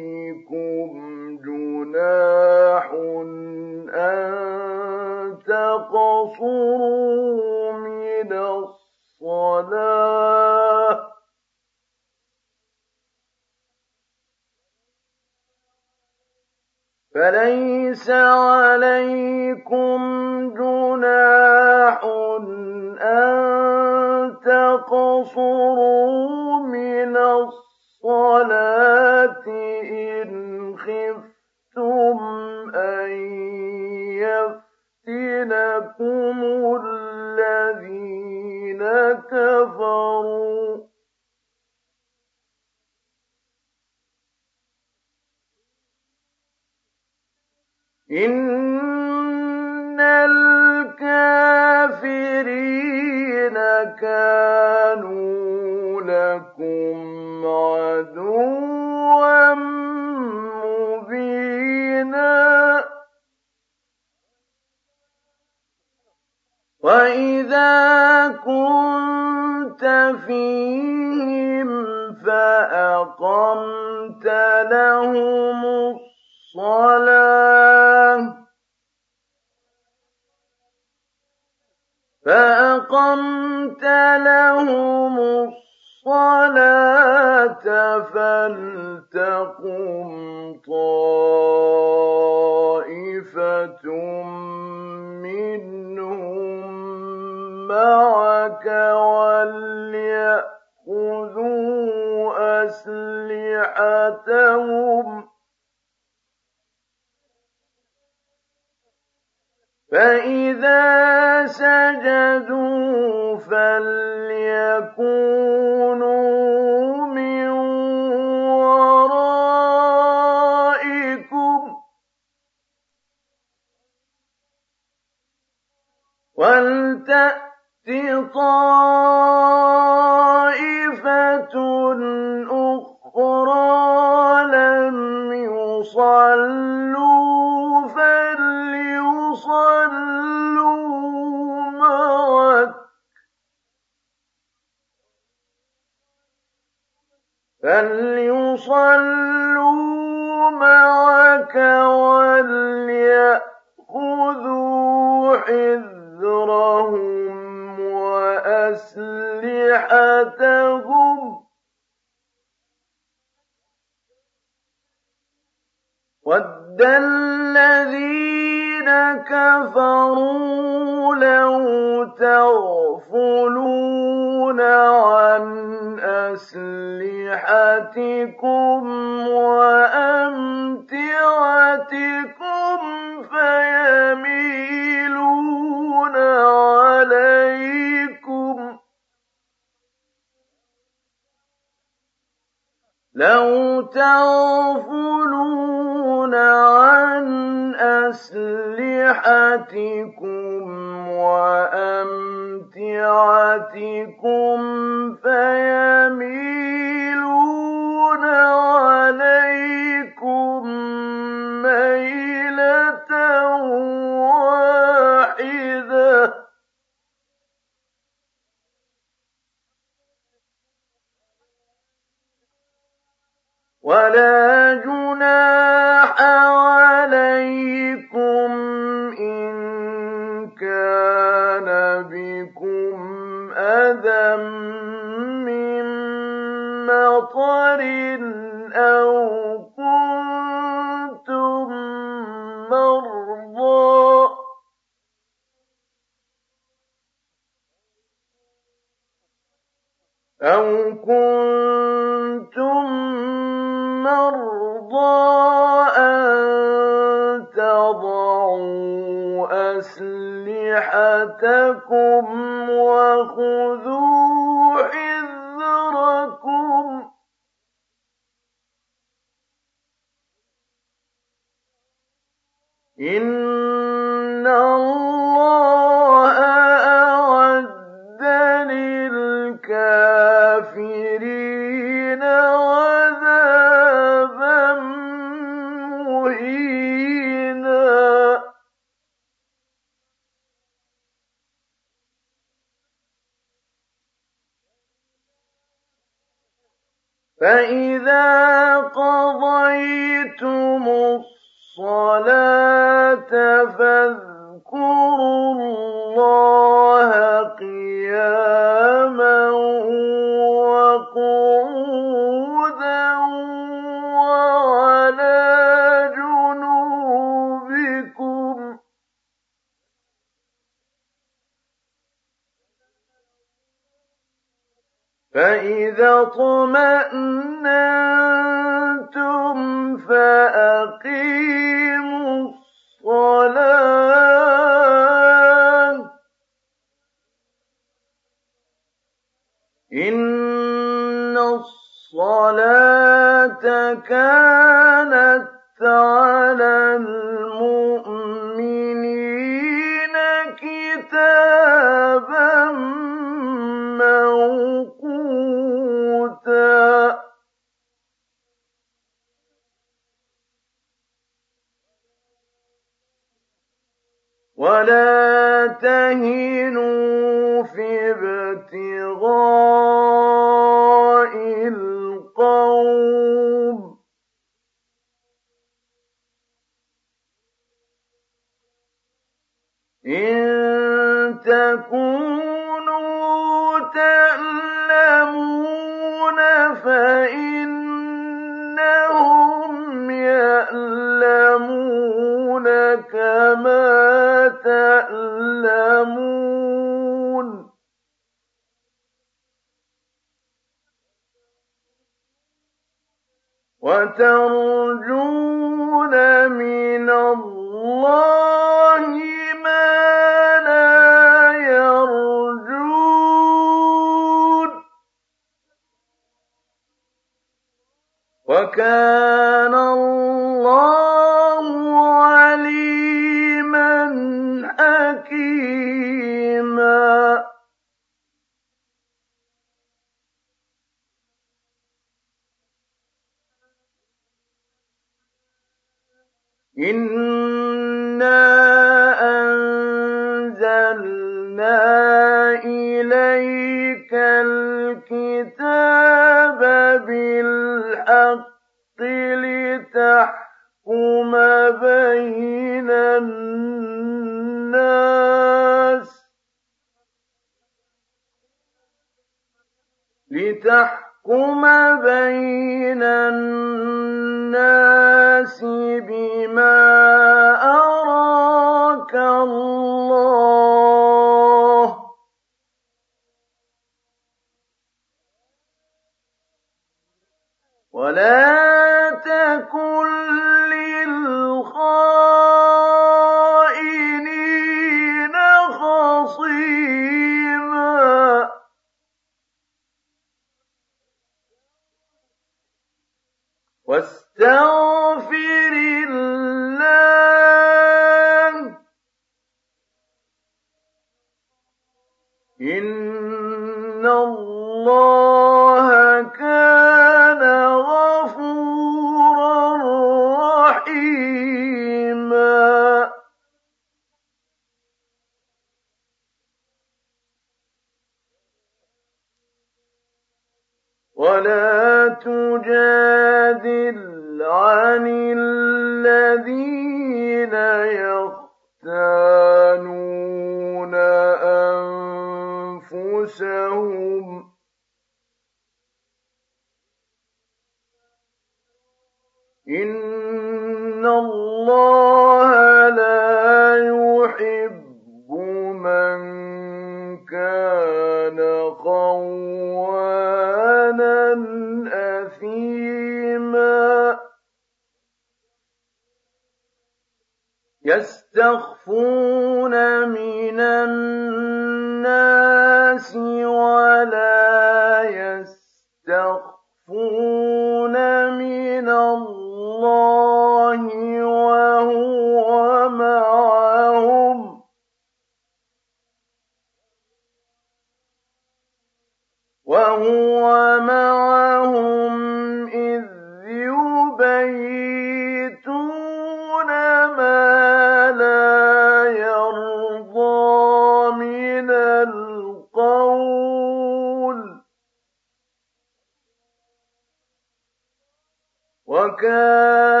وكان 599.11 600.00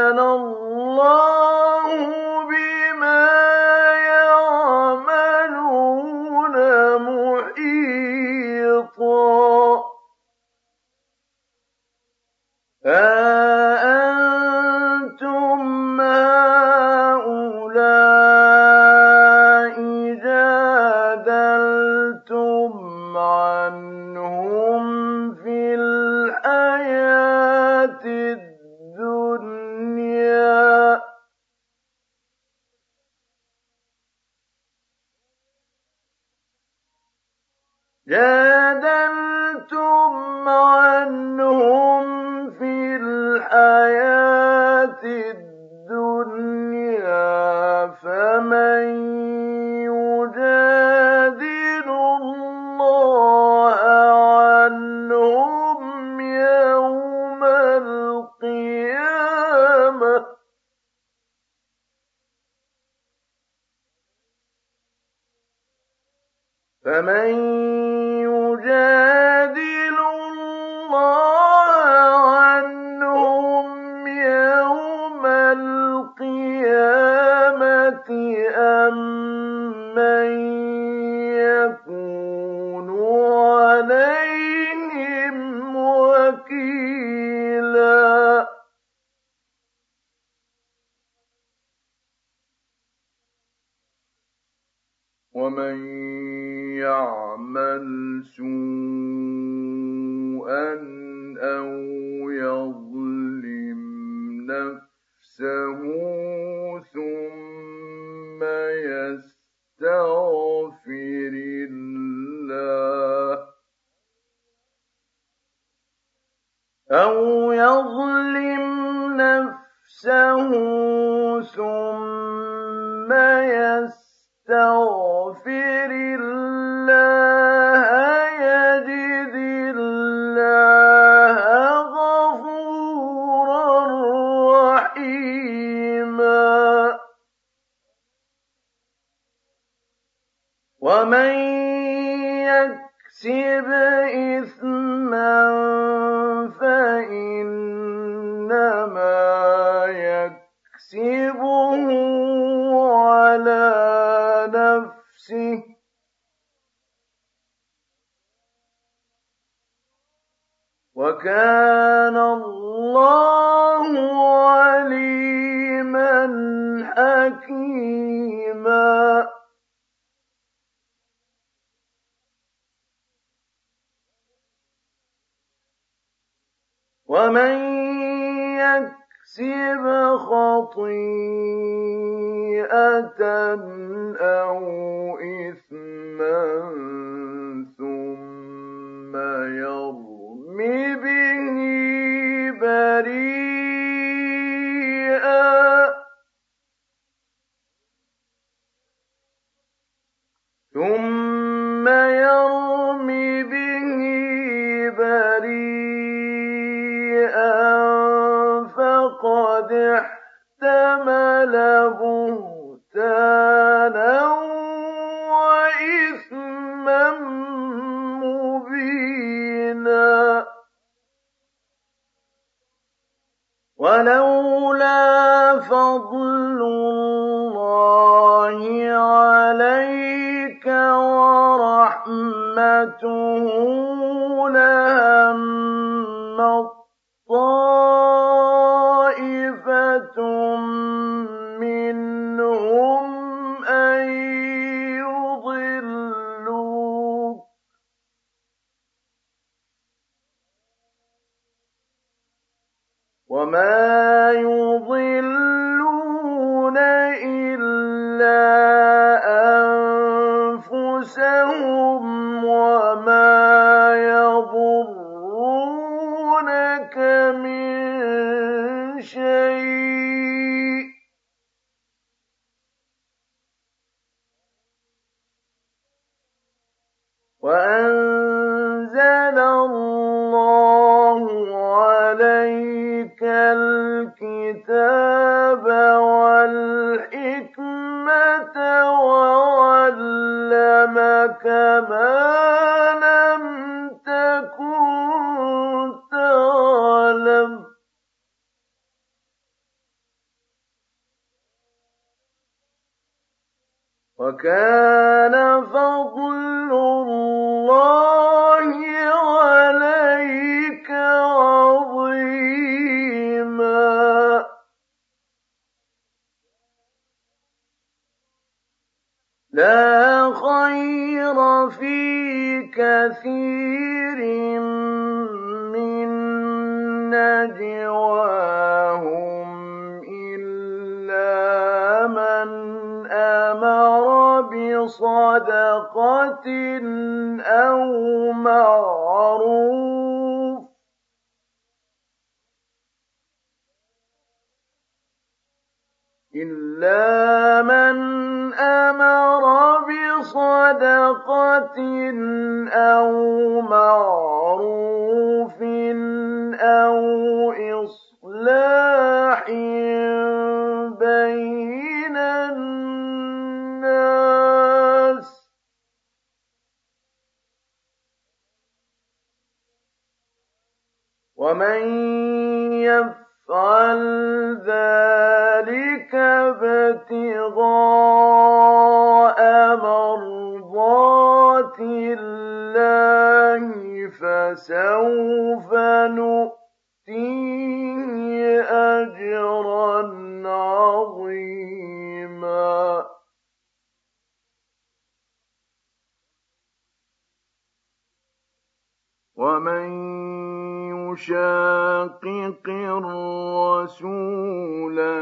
يشاقق 401.11 402.67
الرسول 402.97 404.17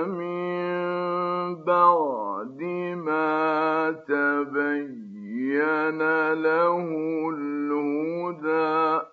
من 0.07 1.63
بعد 1.63 2.61
ما 2.95 3.91
تبين 4.07 5.99
له 6.33 6.85
الهدى. 7.29 9.05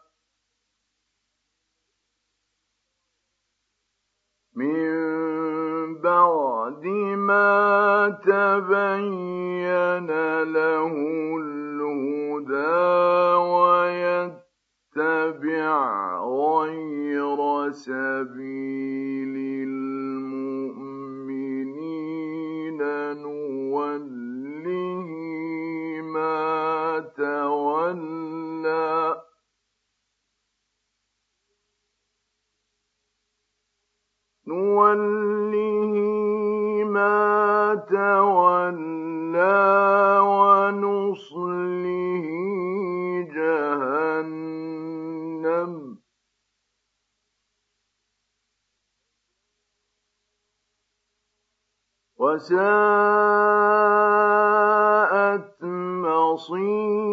من 4.56 4.96
بعد 6.00 6.84
ما 7.16 8.08
تبين 8.24 10.10
له 10.42 10.94
سبيلا 17.76 19.15
وساءت 52.36 52.56
مصيرا 56.04 57.05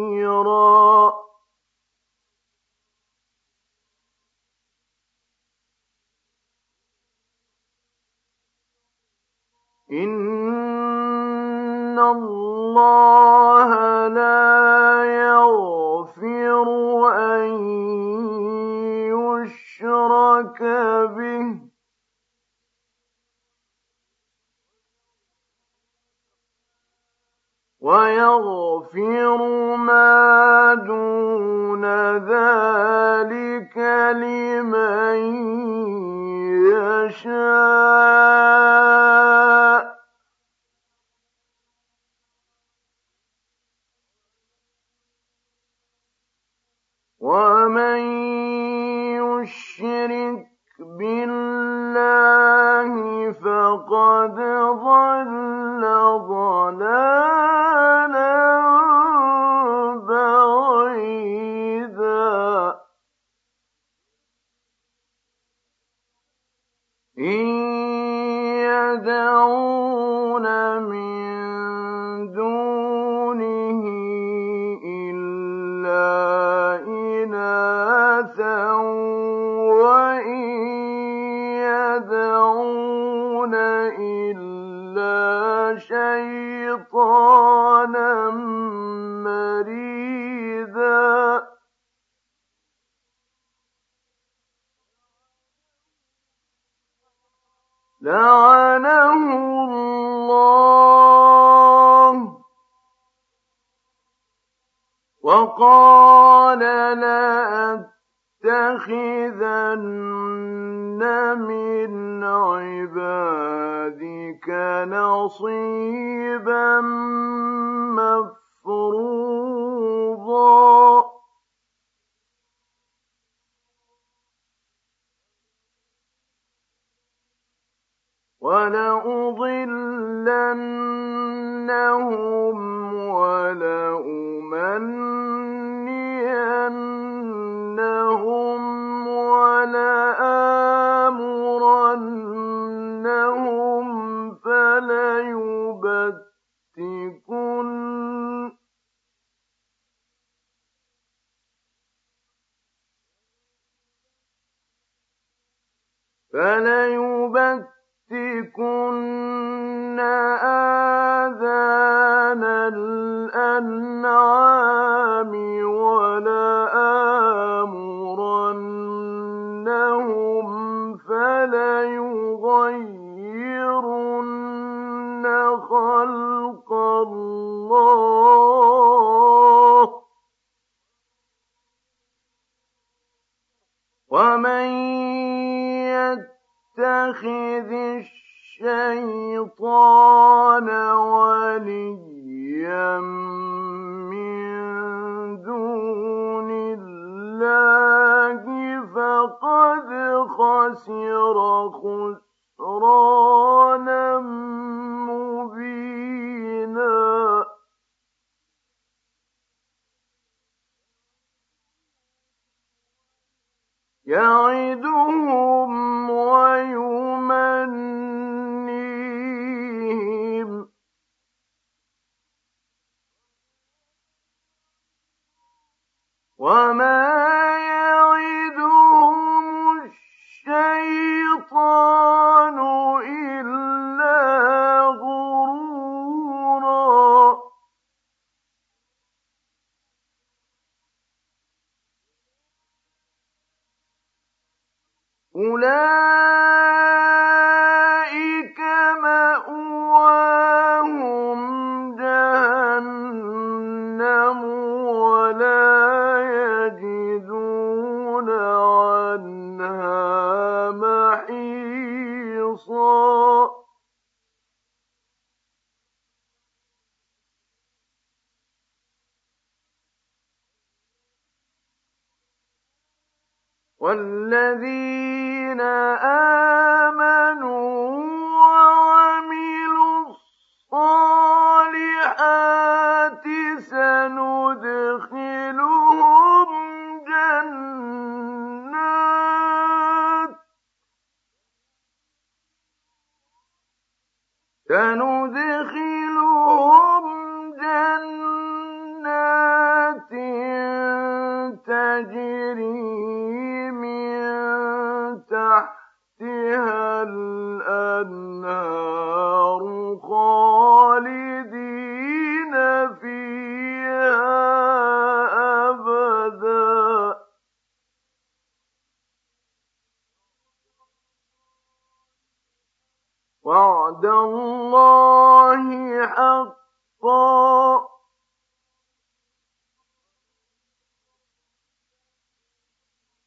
وعد 323.94 324.06
الله 324.06 325.62
حقا. 326.06 327.88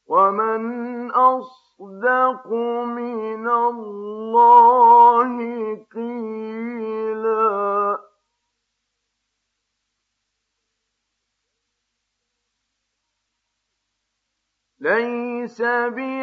ومن 0.08 1.12
أصدق 1.12 2.48
من 2.86 3.48
الله 3.48 5.38
قيلا. 5.96 7.18
ليس 14.80 15.62
بي 15.62 16.17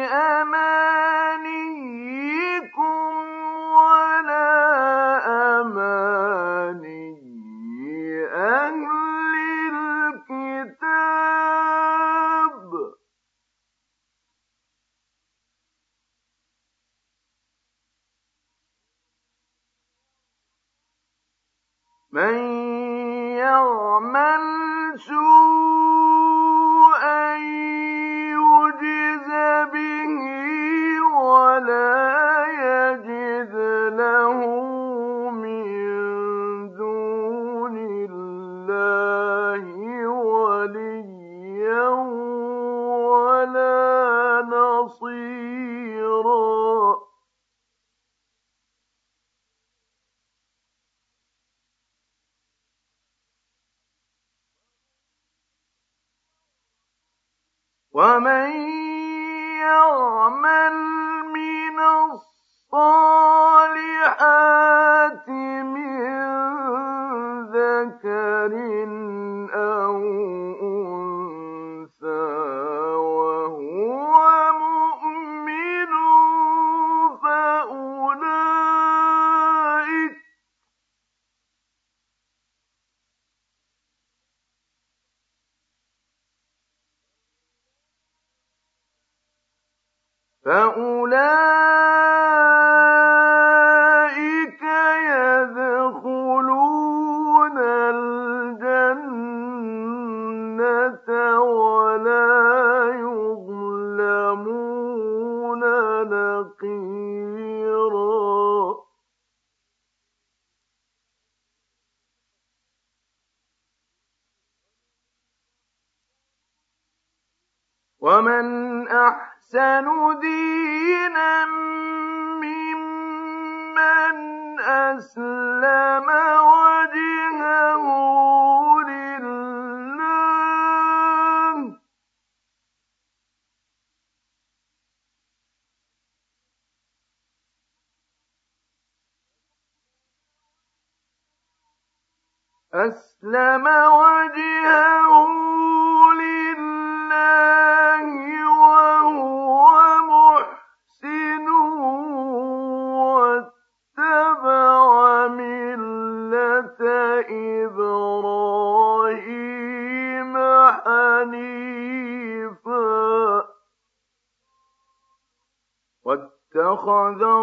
اتخذ 166.89 167.34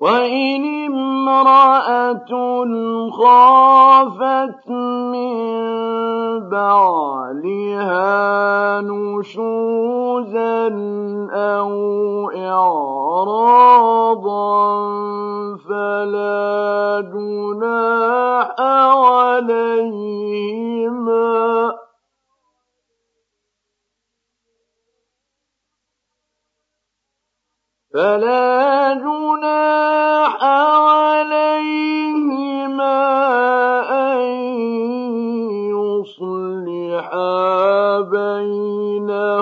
وإن 0.00 0.64
امرأة 0.86 2.32
خافت 3.10 4.70
من 5.12 5.36
بعلها 6.50 8.00
نشوزا 8.80 10.68
أو 11.32 11.70
إعراضا 12.30 13.76
فلا 15.68 17.00
جناح 17.12 18.60
عليهما 19.16 20.26
فلا 27.96 28.94
جناح 28.94 30.44
عليهما 30.84 31.32
أن 34.12 34.20
يصلحا 35.72 37.20
بينهما 38.00 39.36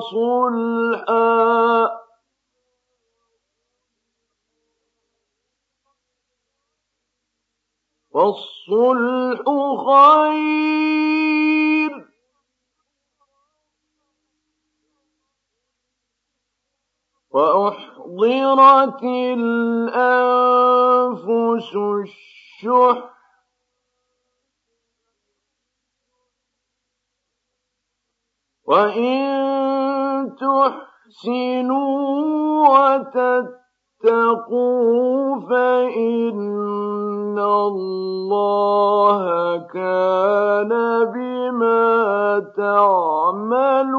صلحا. 0.00 1.90
والصلح 8.10 9.44
خير 9.86 10.60
وأحضرت 17.30 19.02
الأنفس 19.34 20.16
الشح. 21.76 23.10
وإن 28.70 29.20
تحسنوا 30.40 31.90
وتتقوا 34.00 34.60
فإن 35.50 36.36
الله 37.40 39.22
كان 39.56 40.72
بما 41.14 42.38
تعملون 42.56 43.96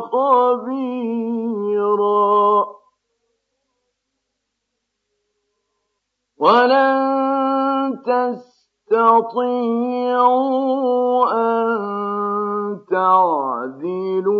خبيرا. 0.00 1.24
ولن 6.38 6.94
تستطيعوا 8.06 9.24
أن 11.32 11.78
تعدلوا 12.90 14.34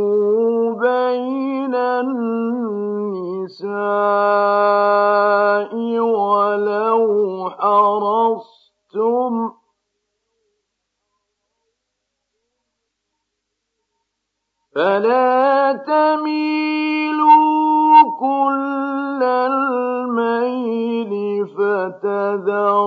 بين 0.73 1.75
النساء 1.75 3.24
ولو 6.01 7.51
حرصتم 7.51 9.35
فلا 14.75 15.73
تميلوا 15.87 17.25
كل 18.21 19.23
الميل 19.23 21.13
فتذروها 21.47 22.85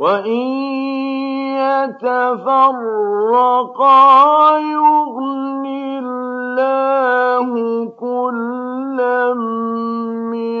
وإن 0.00 0.46
يتفرقا 2.40 3.48
يغن 4.58 5.66
الله 6.00 7.50
كلا 8.00 9.34
من 10.32 10.60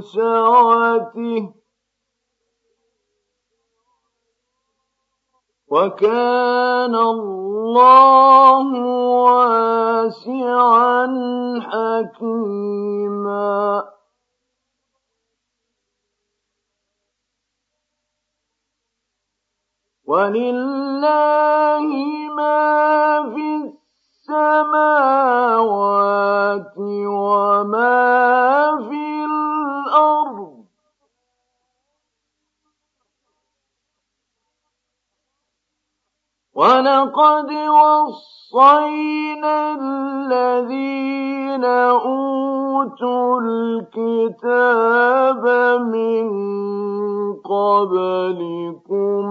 سعته 0.00 1.42
وكان 5.70 6.94
الله 6.94 8.66
واسعا 9.24 11.06
حكيما 11.70 13.52
ولله 20.12 21.88
ما 22.36 22.62
في 23.34 23.46
السماوات 24.28 25.62
وما 27.08 27.96
في 28.88 29.04
الأرض 29.24 30.41
ولقد 36.54 37.48
وصينا 37.52 39.56
الذين 39.80 41.64
أوتوا 41.64 43.40
الكتاب 43.40 45.44
من 45.80 46.26
قبلكم 47.40 49.22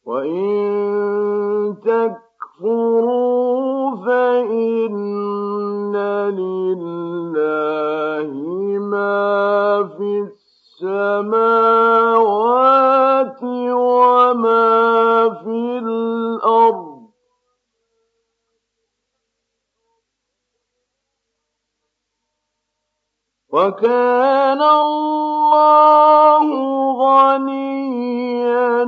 وإن 0.05 1.75
تك 1.85 2.33
تكفروا 2.53 3.95
فإن 4.06 5.95
لله 6.30 8.30
ما 8.80 9.90
في 9.98 10.27
السماوات 10.82 11.83
وما 13.73 15.30
في 15.43 15.80
الأرض 15.80 16.93
وكان 23.53 24.61
الله 24.61 26.45
غنيا 27.03 28.85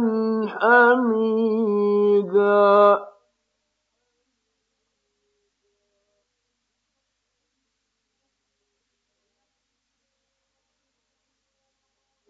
حميدا 0.60 1.85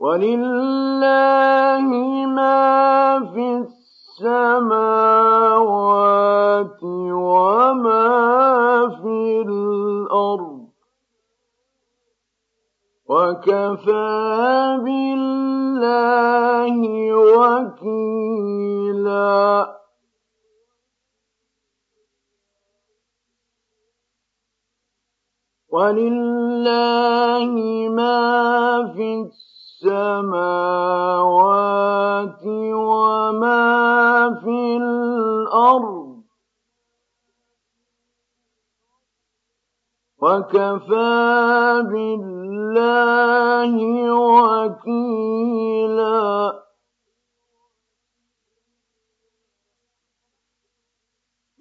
ولله 0.06 1.90
ما 2.38 2.62
في 3.34 3.46
السماوات 4.22 4.94
وما 7.26 8.06
في 9.02 9.42
الأرض 9.42 10.60
وكفى 13.10 14.10
بالله 14.86 16.78
وكيلا 17.38 18.46
ولله 26.16 27.54
ما 27.90 28.18
في 28.96 29.08
السماوات 29.14 29.65
وما 32.74 34.40
في 34.44 34.78
الأرض 34.78 36.24
وكفى 40.22 41.84
بالله 41.92 43.76
وكيلا. 44.66 45.46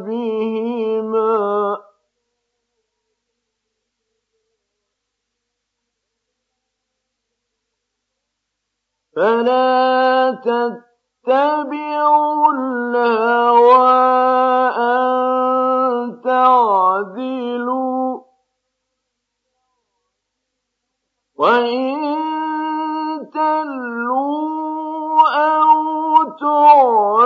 بهما. 0.06 1.78
فلا 9.16 10.30
تتبعوا 11.24 12.52
الهوى 12.52 13.88
أن 14.76 16.20
تعدلوا. 16.24 18.20
وإن 21.36 22.05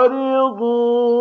تعرضوا 0.07 1.20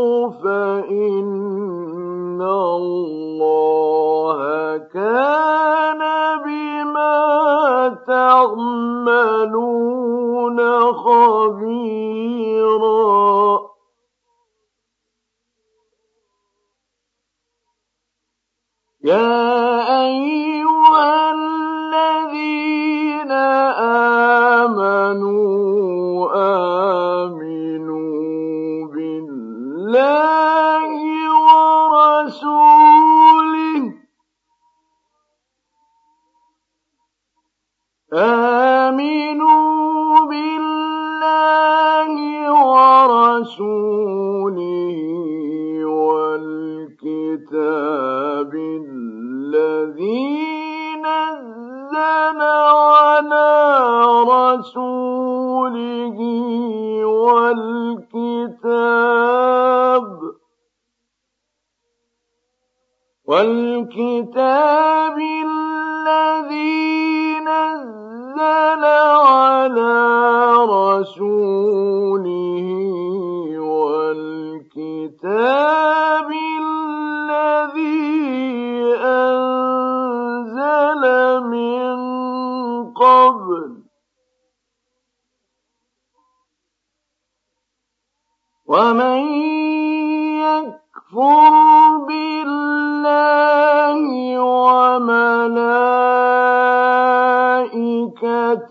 والكتاب 63.97 65.00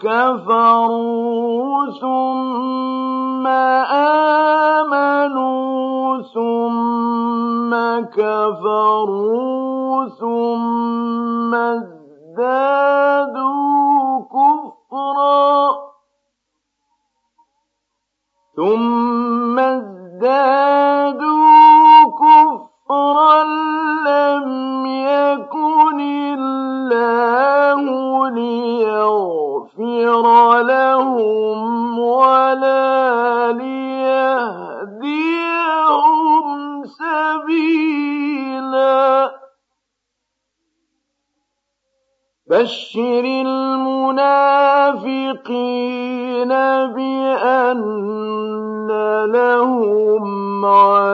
كفروا 0.00 1.86
ثم 2.00 3.46
آمنوا 4.86 6.22
ثم 6.34 7.72
كفروا 8.16 9.57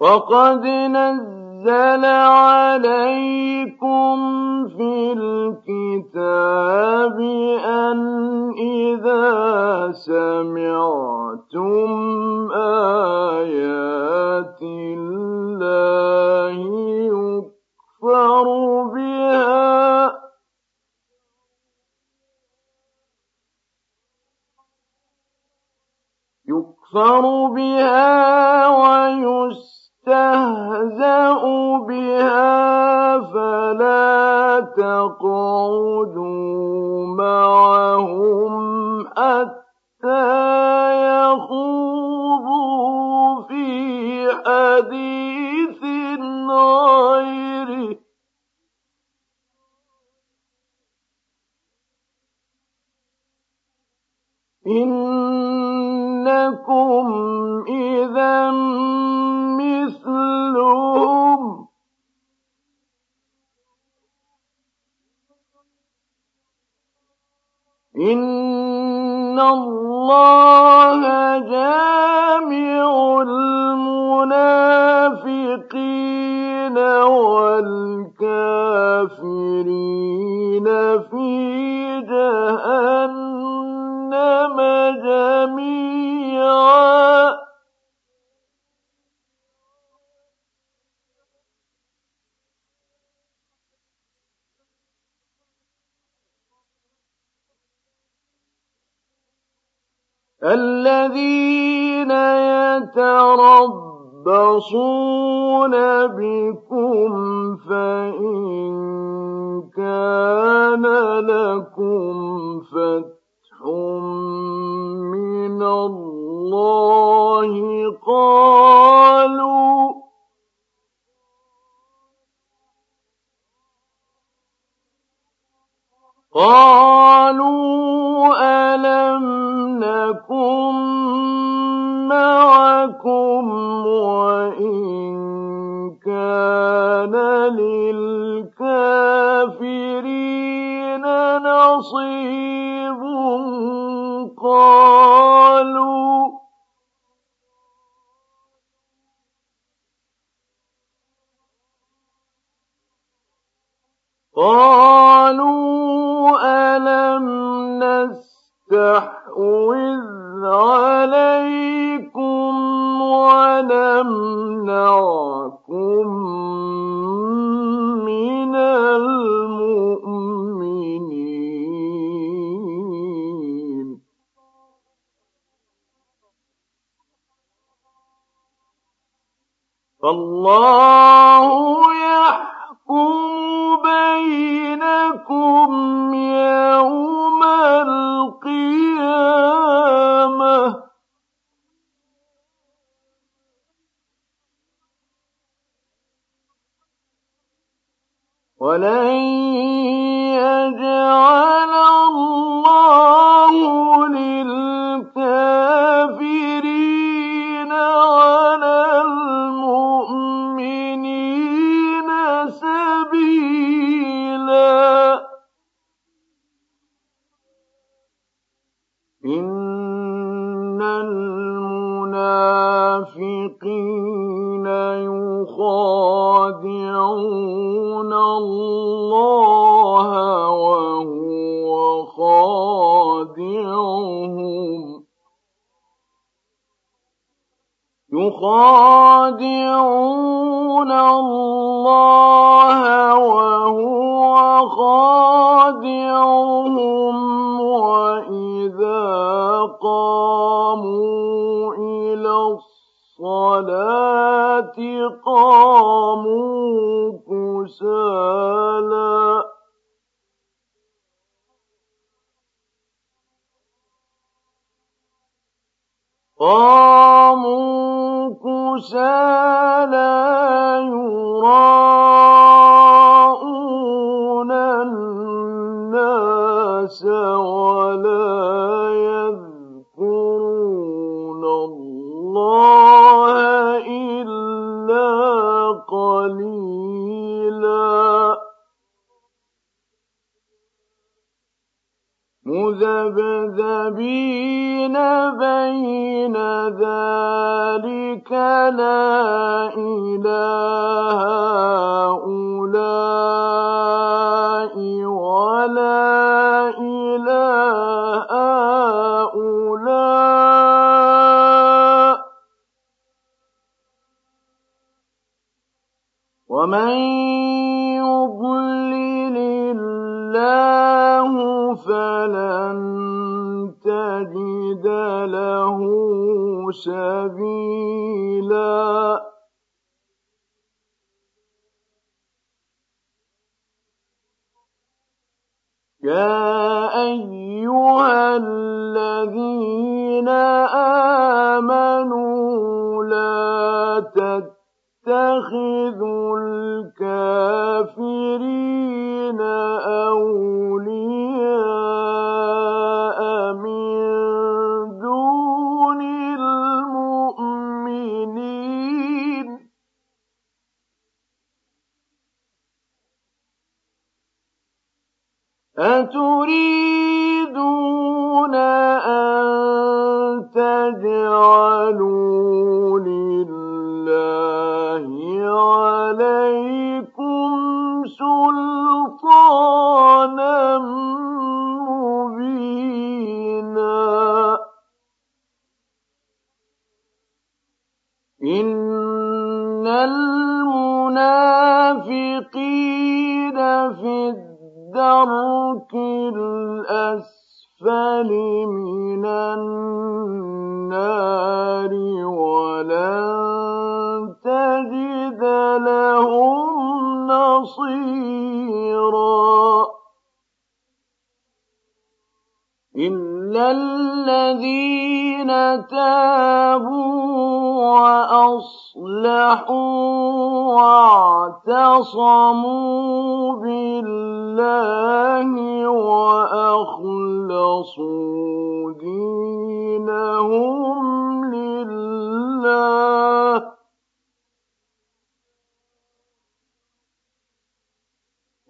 وقد 0.00 0.66
نزل 0.66 1.45
عليكم 2.04 3.56
في 4.68 5.12
الكتاب 5.12 6.36
أن 7.64 7.98
إذا 8.58 9.92
سمعتم 9.92 11.90
آيات 13.32 14.62
الله 14.62 16.56
يكفر 17.10 18.46
بها. 18.94 20.12
يكفر 26.48 27.46
بها. 27.46 28.55
تقعدوا 35.08 36.25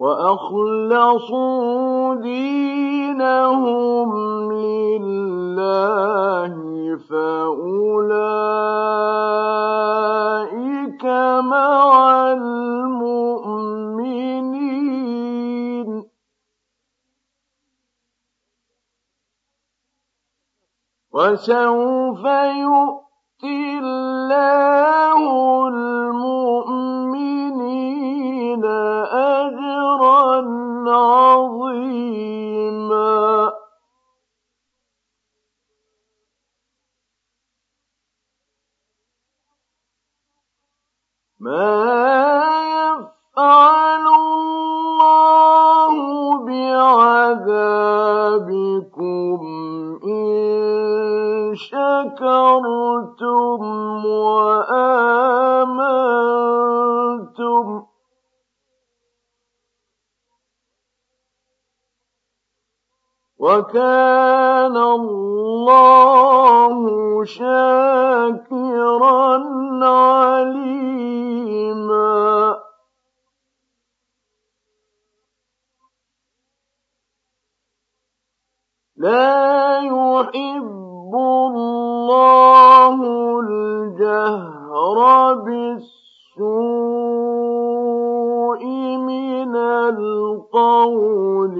وأخلصوا 0.06 2.14
دينهم 2.14 4.10
لله 4.52 6.52
فأولئك 7.10 8.24
مع 11.44 12.32
المؤمنين. 12.32 13.76
وسوف 21.16 22.24
يؤتي 22.60 23.78
الله 23.78 25.20
المؤمنين 25.68 27.04
أجرا 29.40 30.44
عظيما. 30.92 32.06
ما 41.40 41.96
يفعل 42.76 44.06
الله 44.06 45.94
بعذابكم 46.46 47.56
شكرتم 51.56 53.60
وآمنتم. 54.06 54.76
وكان 63.38 64.76
الله 64.76 66.76
شاكرا 67.24 69.42
عليما. 69.82 70.96
لا 78.96 79.78
يحب 79.78 80.95
الله 81.14 82.98
الجهر 83.40 84.98
بالسوء 85.34 86.46
من 88.96 89.56
القول 89.56 91.56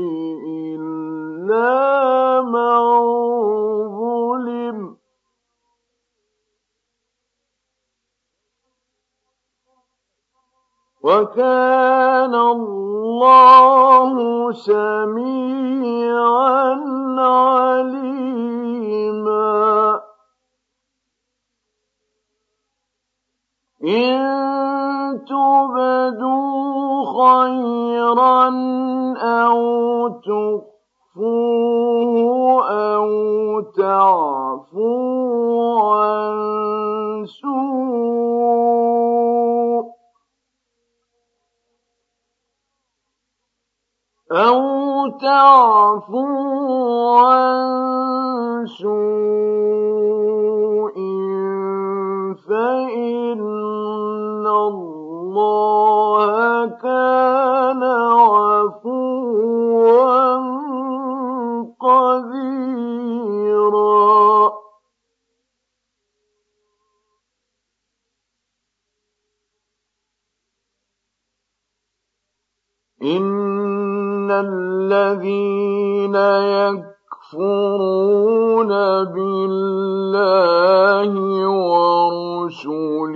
إلا 0.47 2.43
من 2.43 2.79
ظلم 3.99 4.96
وكان 11.07 12.35
الله 12.35 14.15
سميعا 14.53 16.03
عليما. 17.19 18.07
إن 23.87 24.19
تبدوا 25.31 27.05
خيرا 27.23 28.51
أو 29.23 29.59
تخفوا 30.27 31.37
أو 32.95 33.11
تعفوا 33.79 34.85
عن 35.95 36.37
سوء 37.27 38.67
أو 44.33 45.09
تعفوا 45.23 47.21
عن 47.21 48.67
سوء 48.67 48.97
فإن 52.49 54.47
الله 54.47 55.47
كان 56.67 57.83
عفوا 57.83 58.97
قديرا 61.81 63.07
إن 73.07 74.31
الذين 74.31 76.15
يكفرون 77.35 78.69
بالله 79.15 80.31
ورسله 81.49 83.07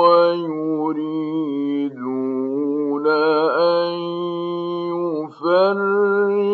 ويريدون 0.00 1.26
أن 3.06 3.92
يفرقوا 5.30 6.44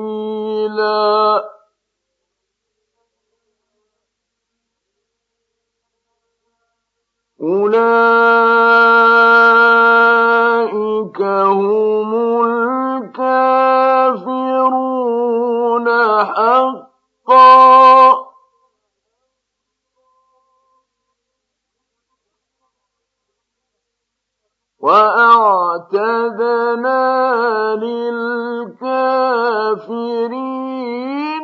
أولئك 7.42 7.97
هم 11.23 12.15
الكافرون 13.18 14.76
حقا. 16.24 16.76
وأعتدنا 24.80 26.14
للكافرين 27.74 29.06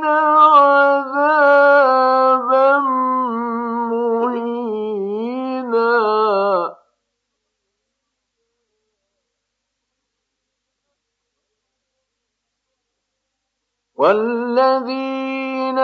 عذابا 0.05 1.03
والذين 14.03 15.79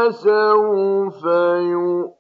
سوف 0.10 1.24
يؤتيهم 1.26 2.13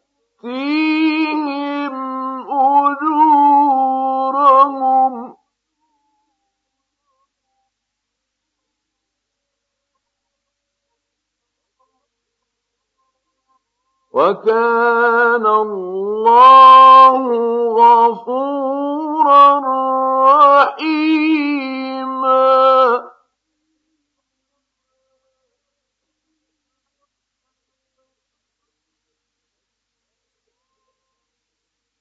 وكان 14.13 15.45
الله 15.45 17.17
غفورا 17.73 19.59
رحيما. 20.69 21.13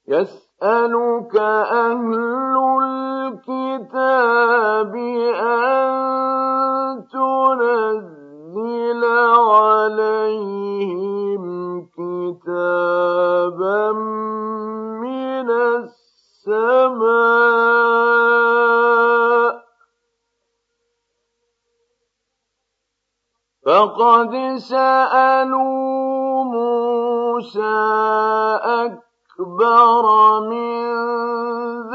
يسألك 0.09 1.37
أهل 1.37 2.57
الكتاب 3.49 4.13
أن 5.41 5.93
تنزل 7.13 9.03
عليهم 9.51 11.22
كتابا 11.97 13.83
من 15.03 15.51
السماء 15.51 17.13
فقد 23.67 24.33
سألوا 24.57 26.45
موسى 26.45 27.75
أكبر 28.63 30.05
من 30.41 31.32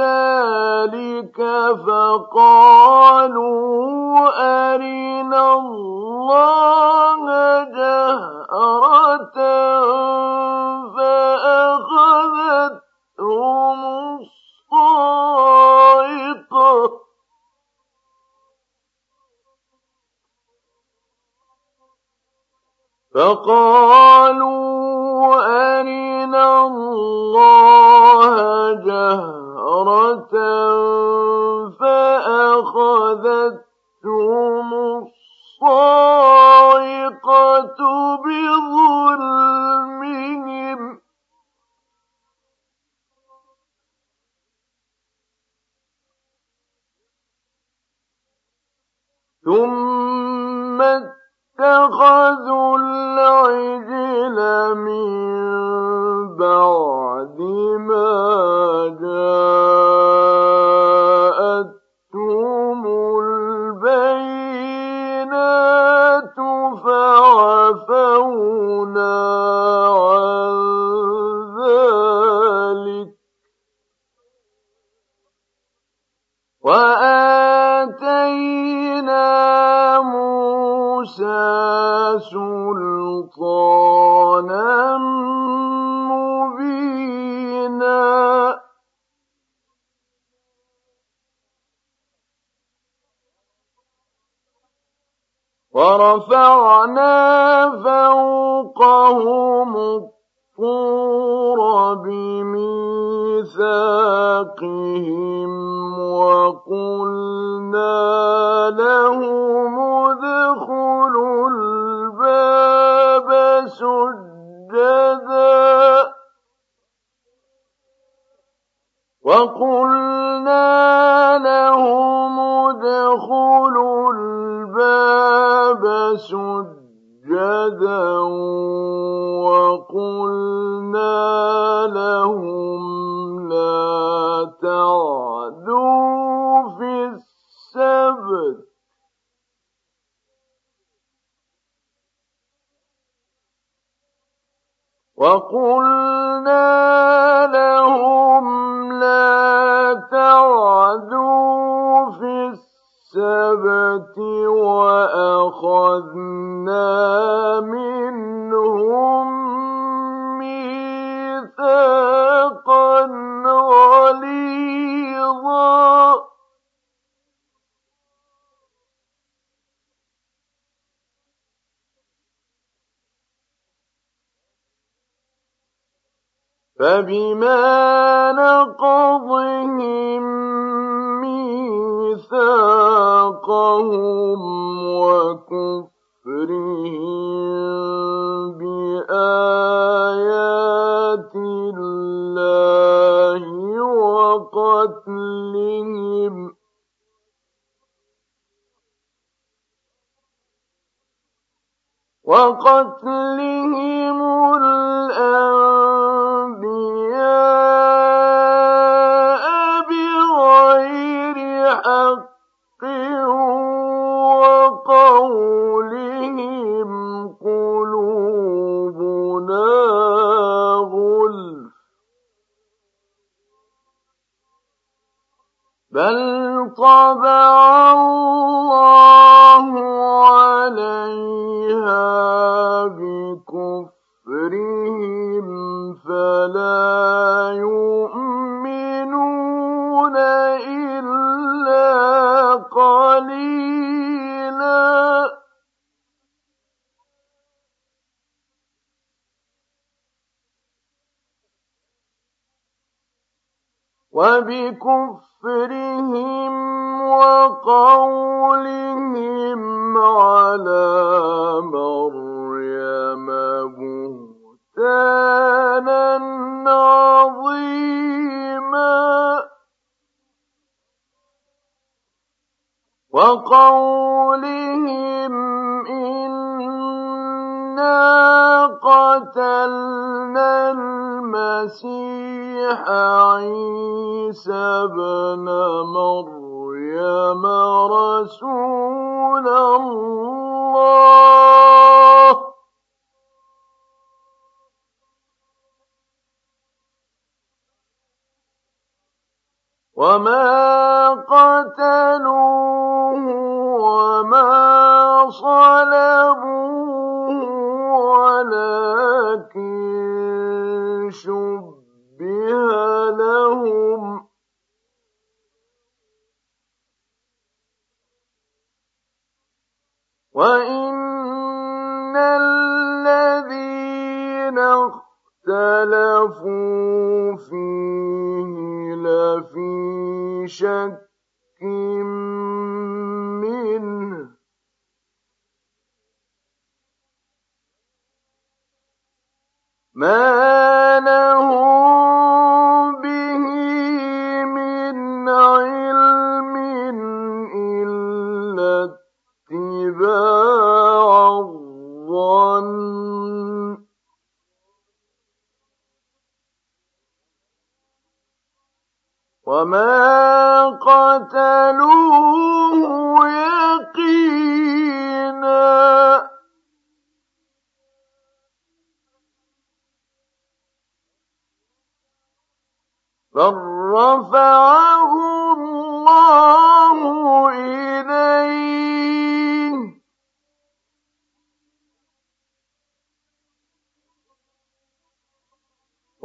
ذلك 0.07 1.37
فقالوا 1.87 3.39
أرنا 4.73 5.53
الله 5.53 7.23
جهرة 7.63 9.37
فأخذتهم 11.77 12.69
الصاعقة 14.71 15.87
فقالوا 24.27 25.79
أرنا 25.79 26.67
الله 26.67 28.35
جهرة 28.73 29.36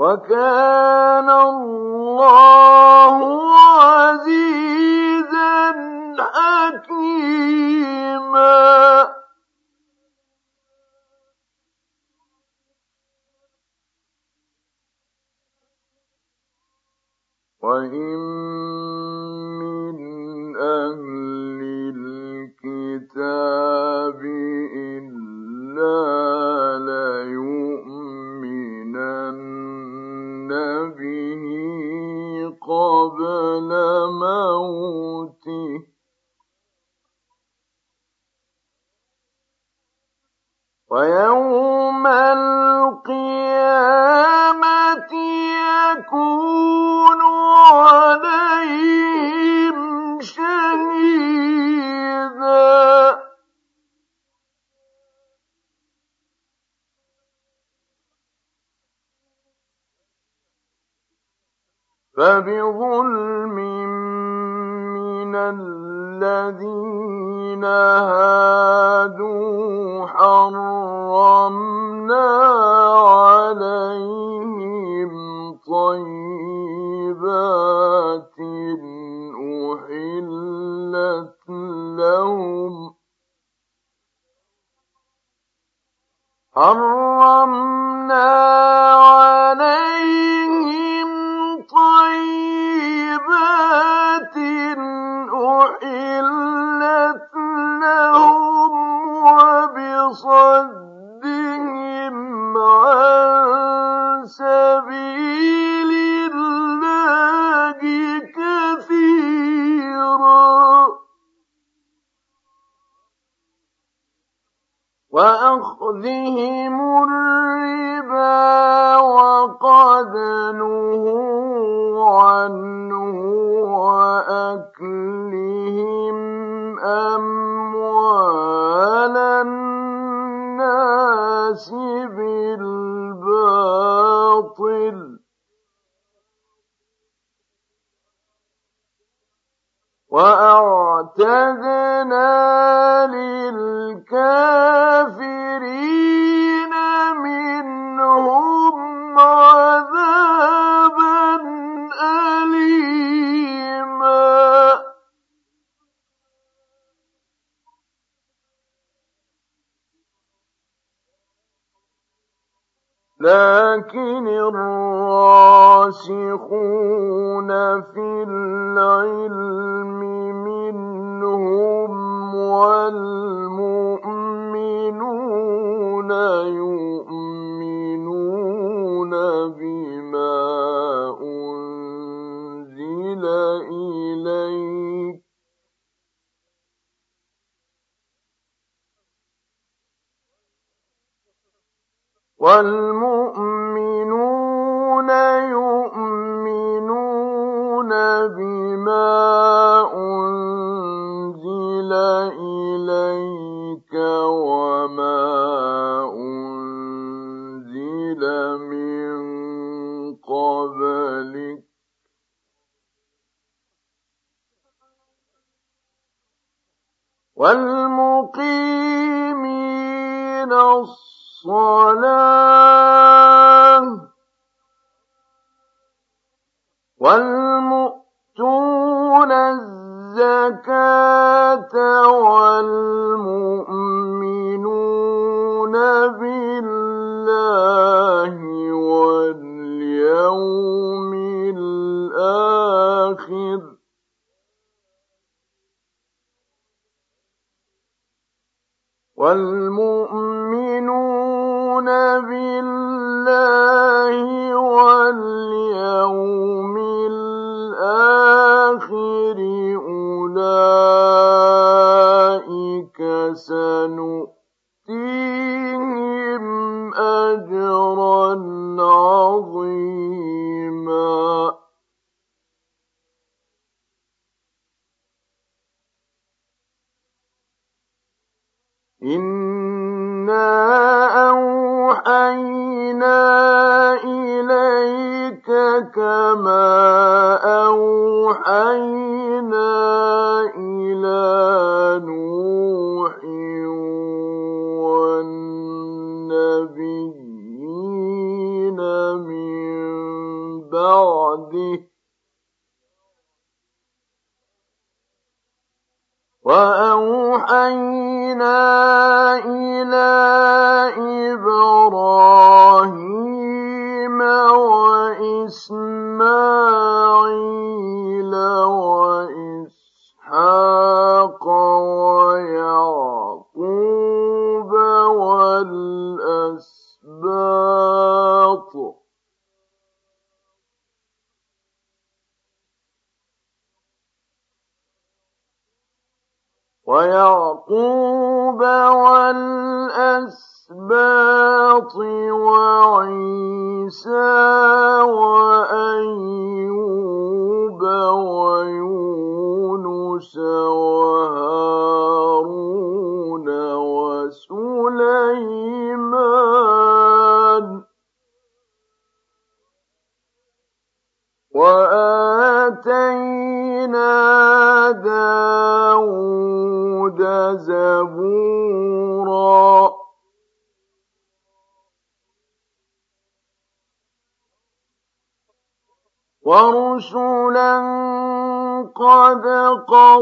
وكان 0.02 1.30
الله 1.30 3.16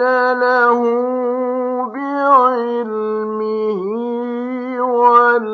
بعلمه 1.93 3.81
والملائكة 4.81 5.49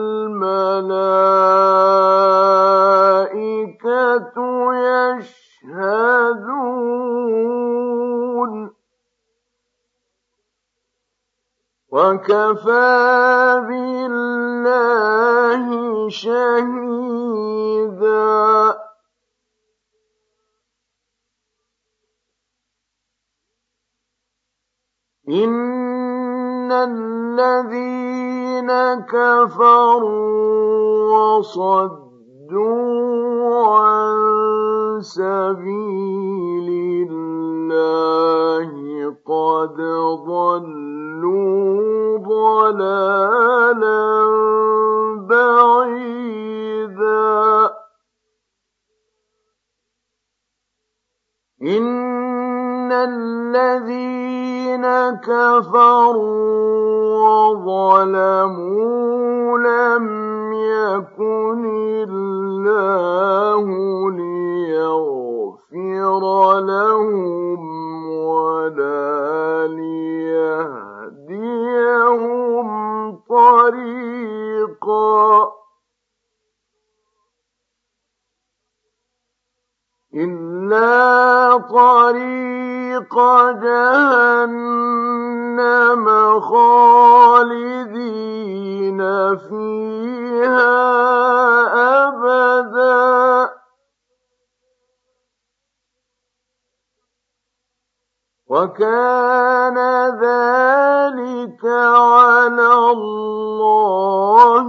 يشهدون. 4.73 6.05
وكفى 11.91 13.61
بالله 13.67 15.65
شهيدا. 16.09 17.15
إن 25.29 26.71
الذين 26.71 28.71
كفروا 29.09 29.97
وصدوا 31.37 32.85
عن 33.65 34.15
سبيل 35.01 36.69
الله 37.11 38.69
قد 39.25 39.77
ضلوا 40.27 42.17
ضلالا 42.17 44.05
بعيدا 45.29 46.65
إن 51.65 52.91
الذين 52.91 54.85
كفروا 55.25 56.65
وظلموا 57.65 59.57
لم 59.57 60.05
يكن 60.53 61.65
الله 62.09 63.65
ليغفر 64.11 65.39
لهم 66.59 67.59
ولا 68.09 69.67
ليهديهم 69.67 71.55
طريقا 73.29 74.85
إلا 80.15 81.57
طريق 81.57 83.15
جهنم 83.63 84.85
خالدين 86.39 87.75
فيها 89.37 90.75
أبدا 92.07 93.49
وكان 98.47 99.77
ذلك 100.21 101.65
على 101.65 102.73
الله 102.91 104.65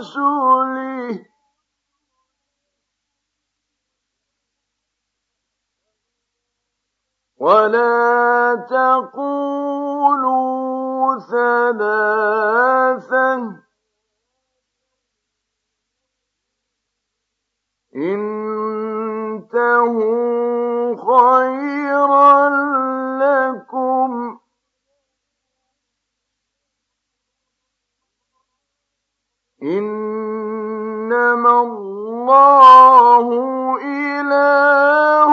ورسله 0.00 1.24
ولا 7.36 8.54
تقولوا 8.70 10.00
ثلاثة. 11.20 12.80
انتهوا 17.96 19.40
خيرا 20.96 22.40
إنما 29.62 31.60
الله 31.60 33.26
إله 33.84 35.32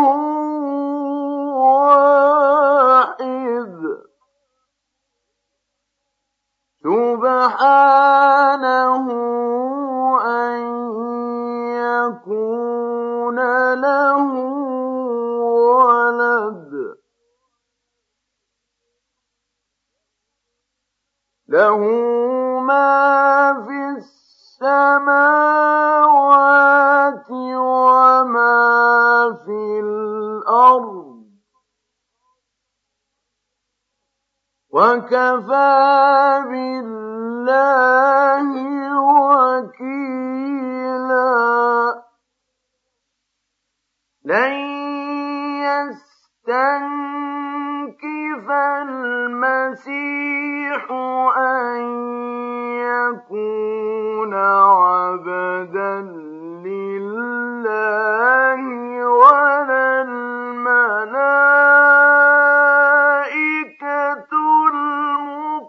واحد. 1.55 2.37
سبحانه 6.83 7.87
أن 10.25 10.59
يكون 11.75 13.39
له 13.73 14.25
ولد. 15.71 16.97
له 21.47 21.81
ما 22.67 23.63
في 23.67 23.79
السماوات 23.97 25.17
وما 27.55 28.59
في 29.45 29.61
الأرض 29.79 31.07
وكفى 34.73 36.41
بالله 36.49 38.49
وكيلا. 39.47 40.27
لن 44.25 44.53
يستنكر 45.63 47.46
فالمسيح 48.47 49.91
أن 51.37 51.81
يكون 52.79 54.33
عبدا 54.33 56.01
لله 56.65 57.47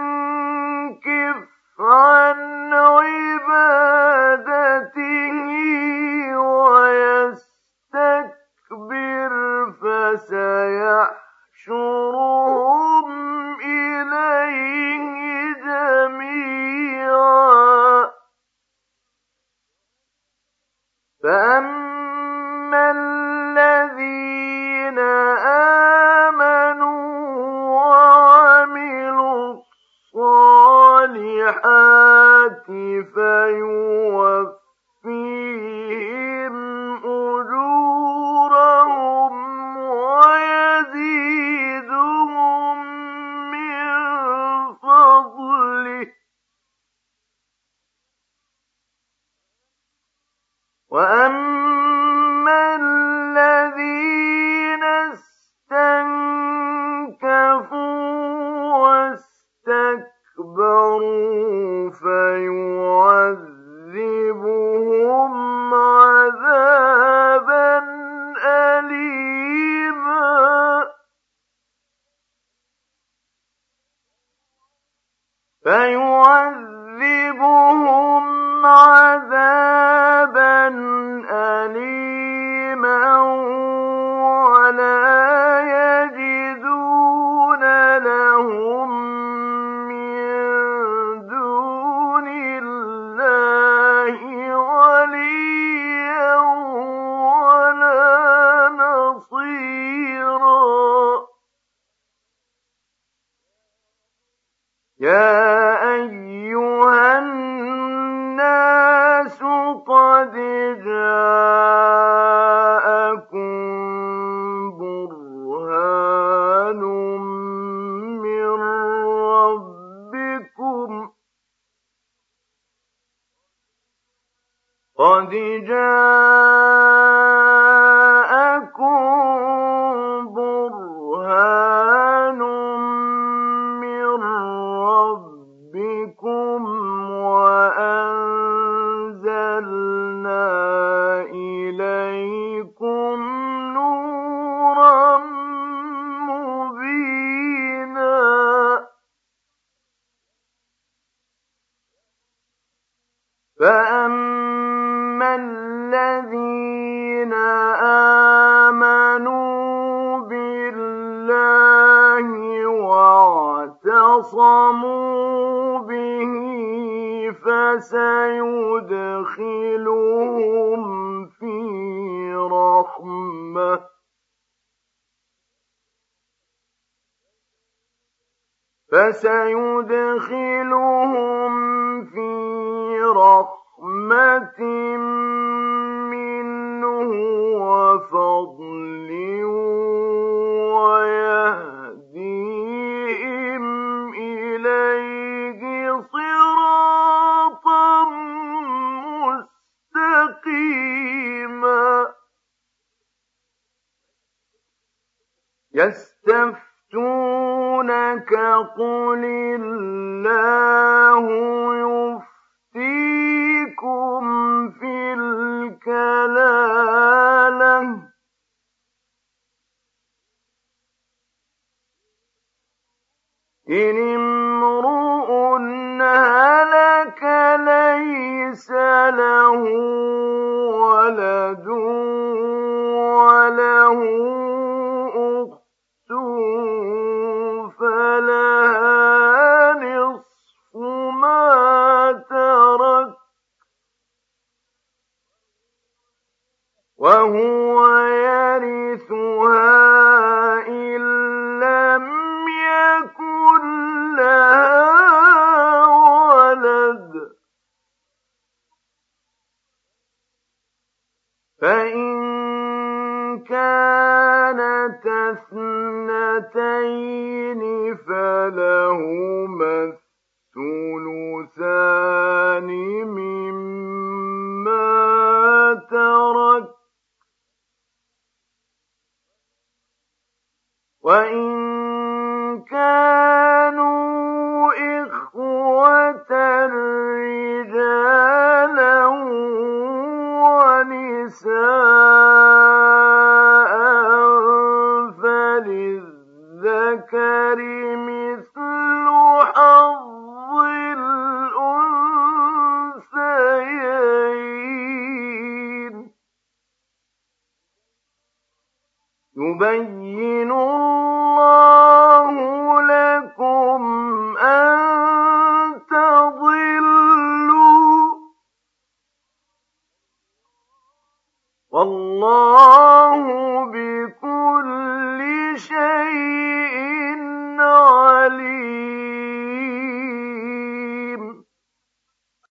فسينفع 179.17 179.76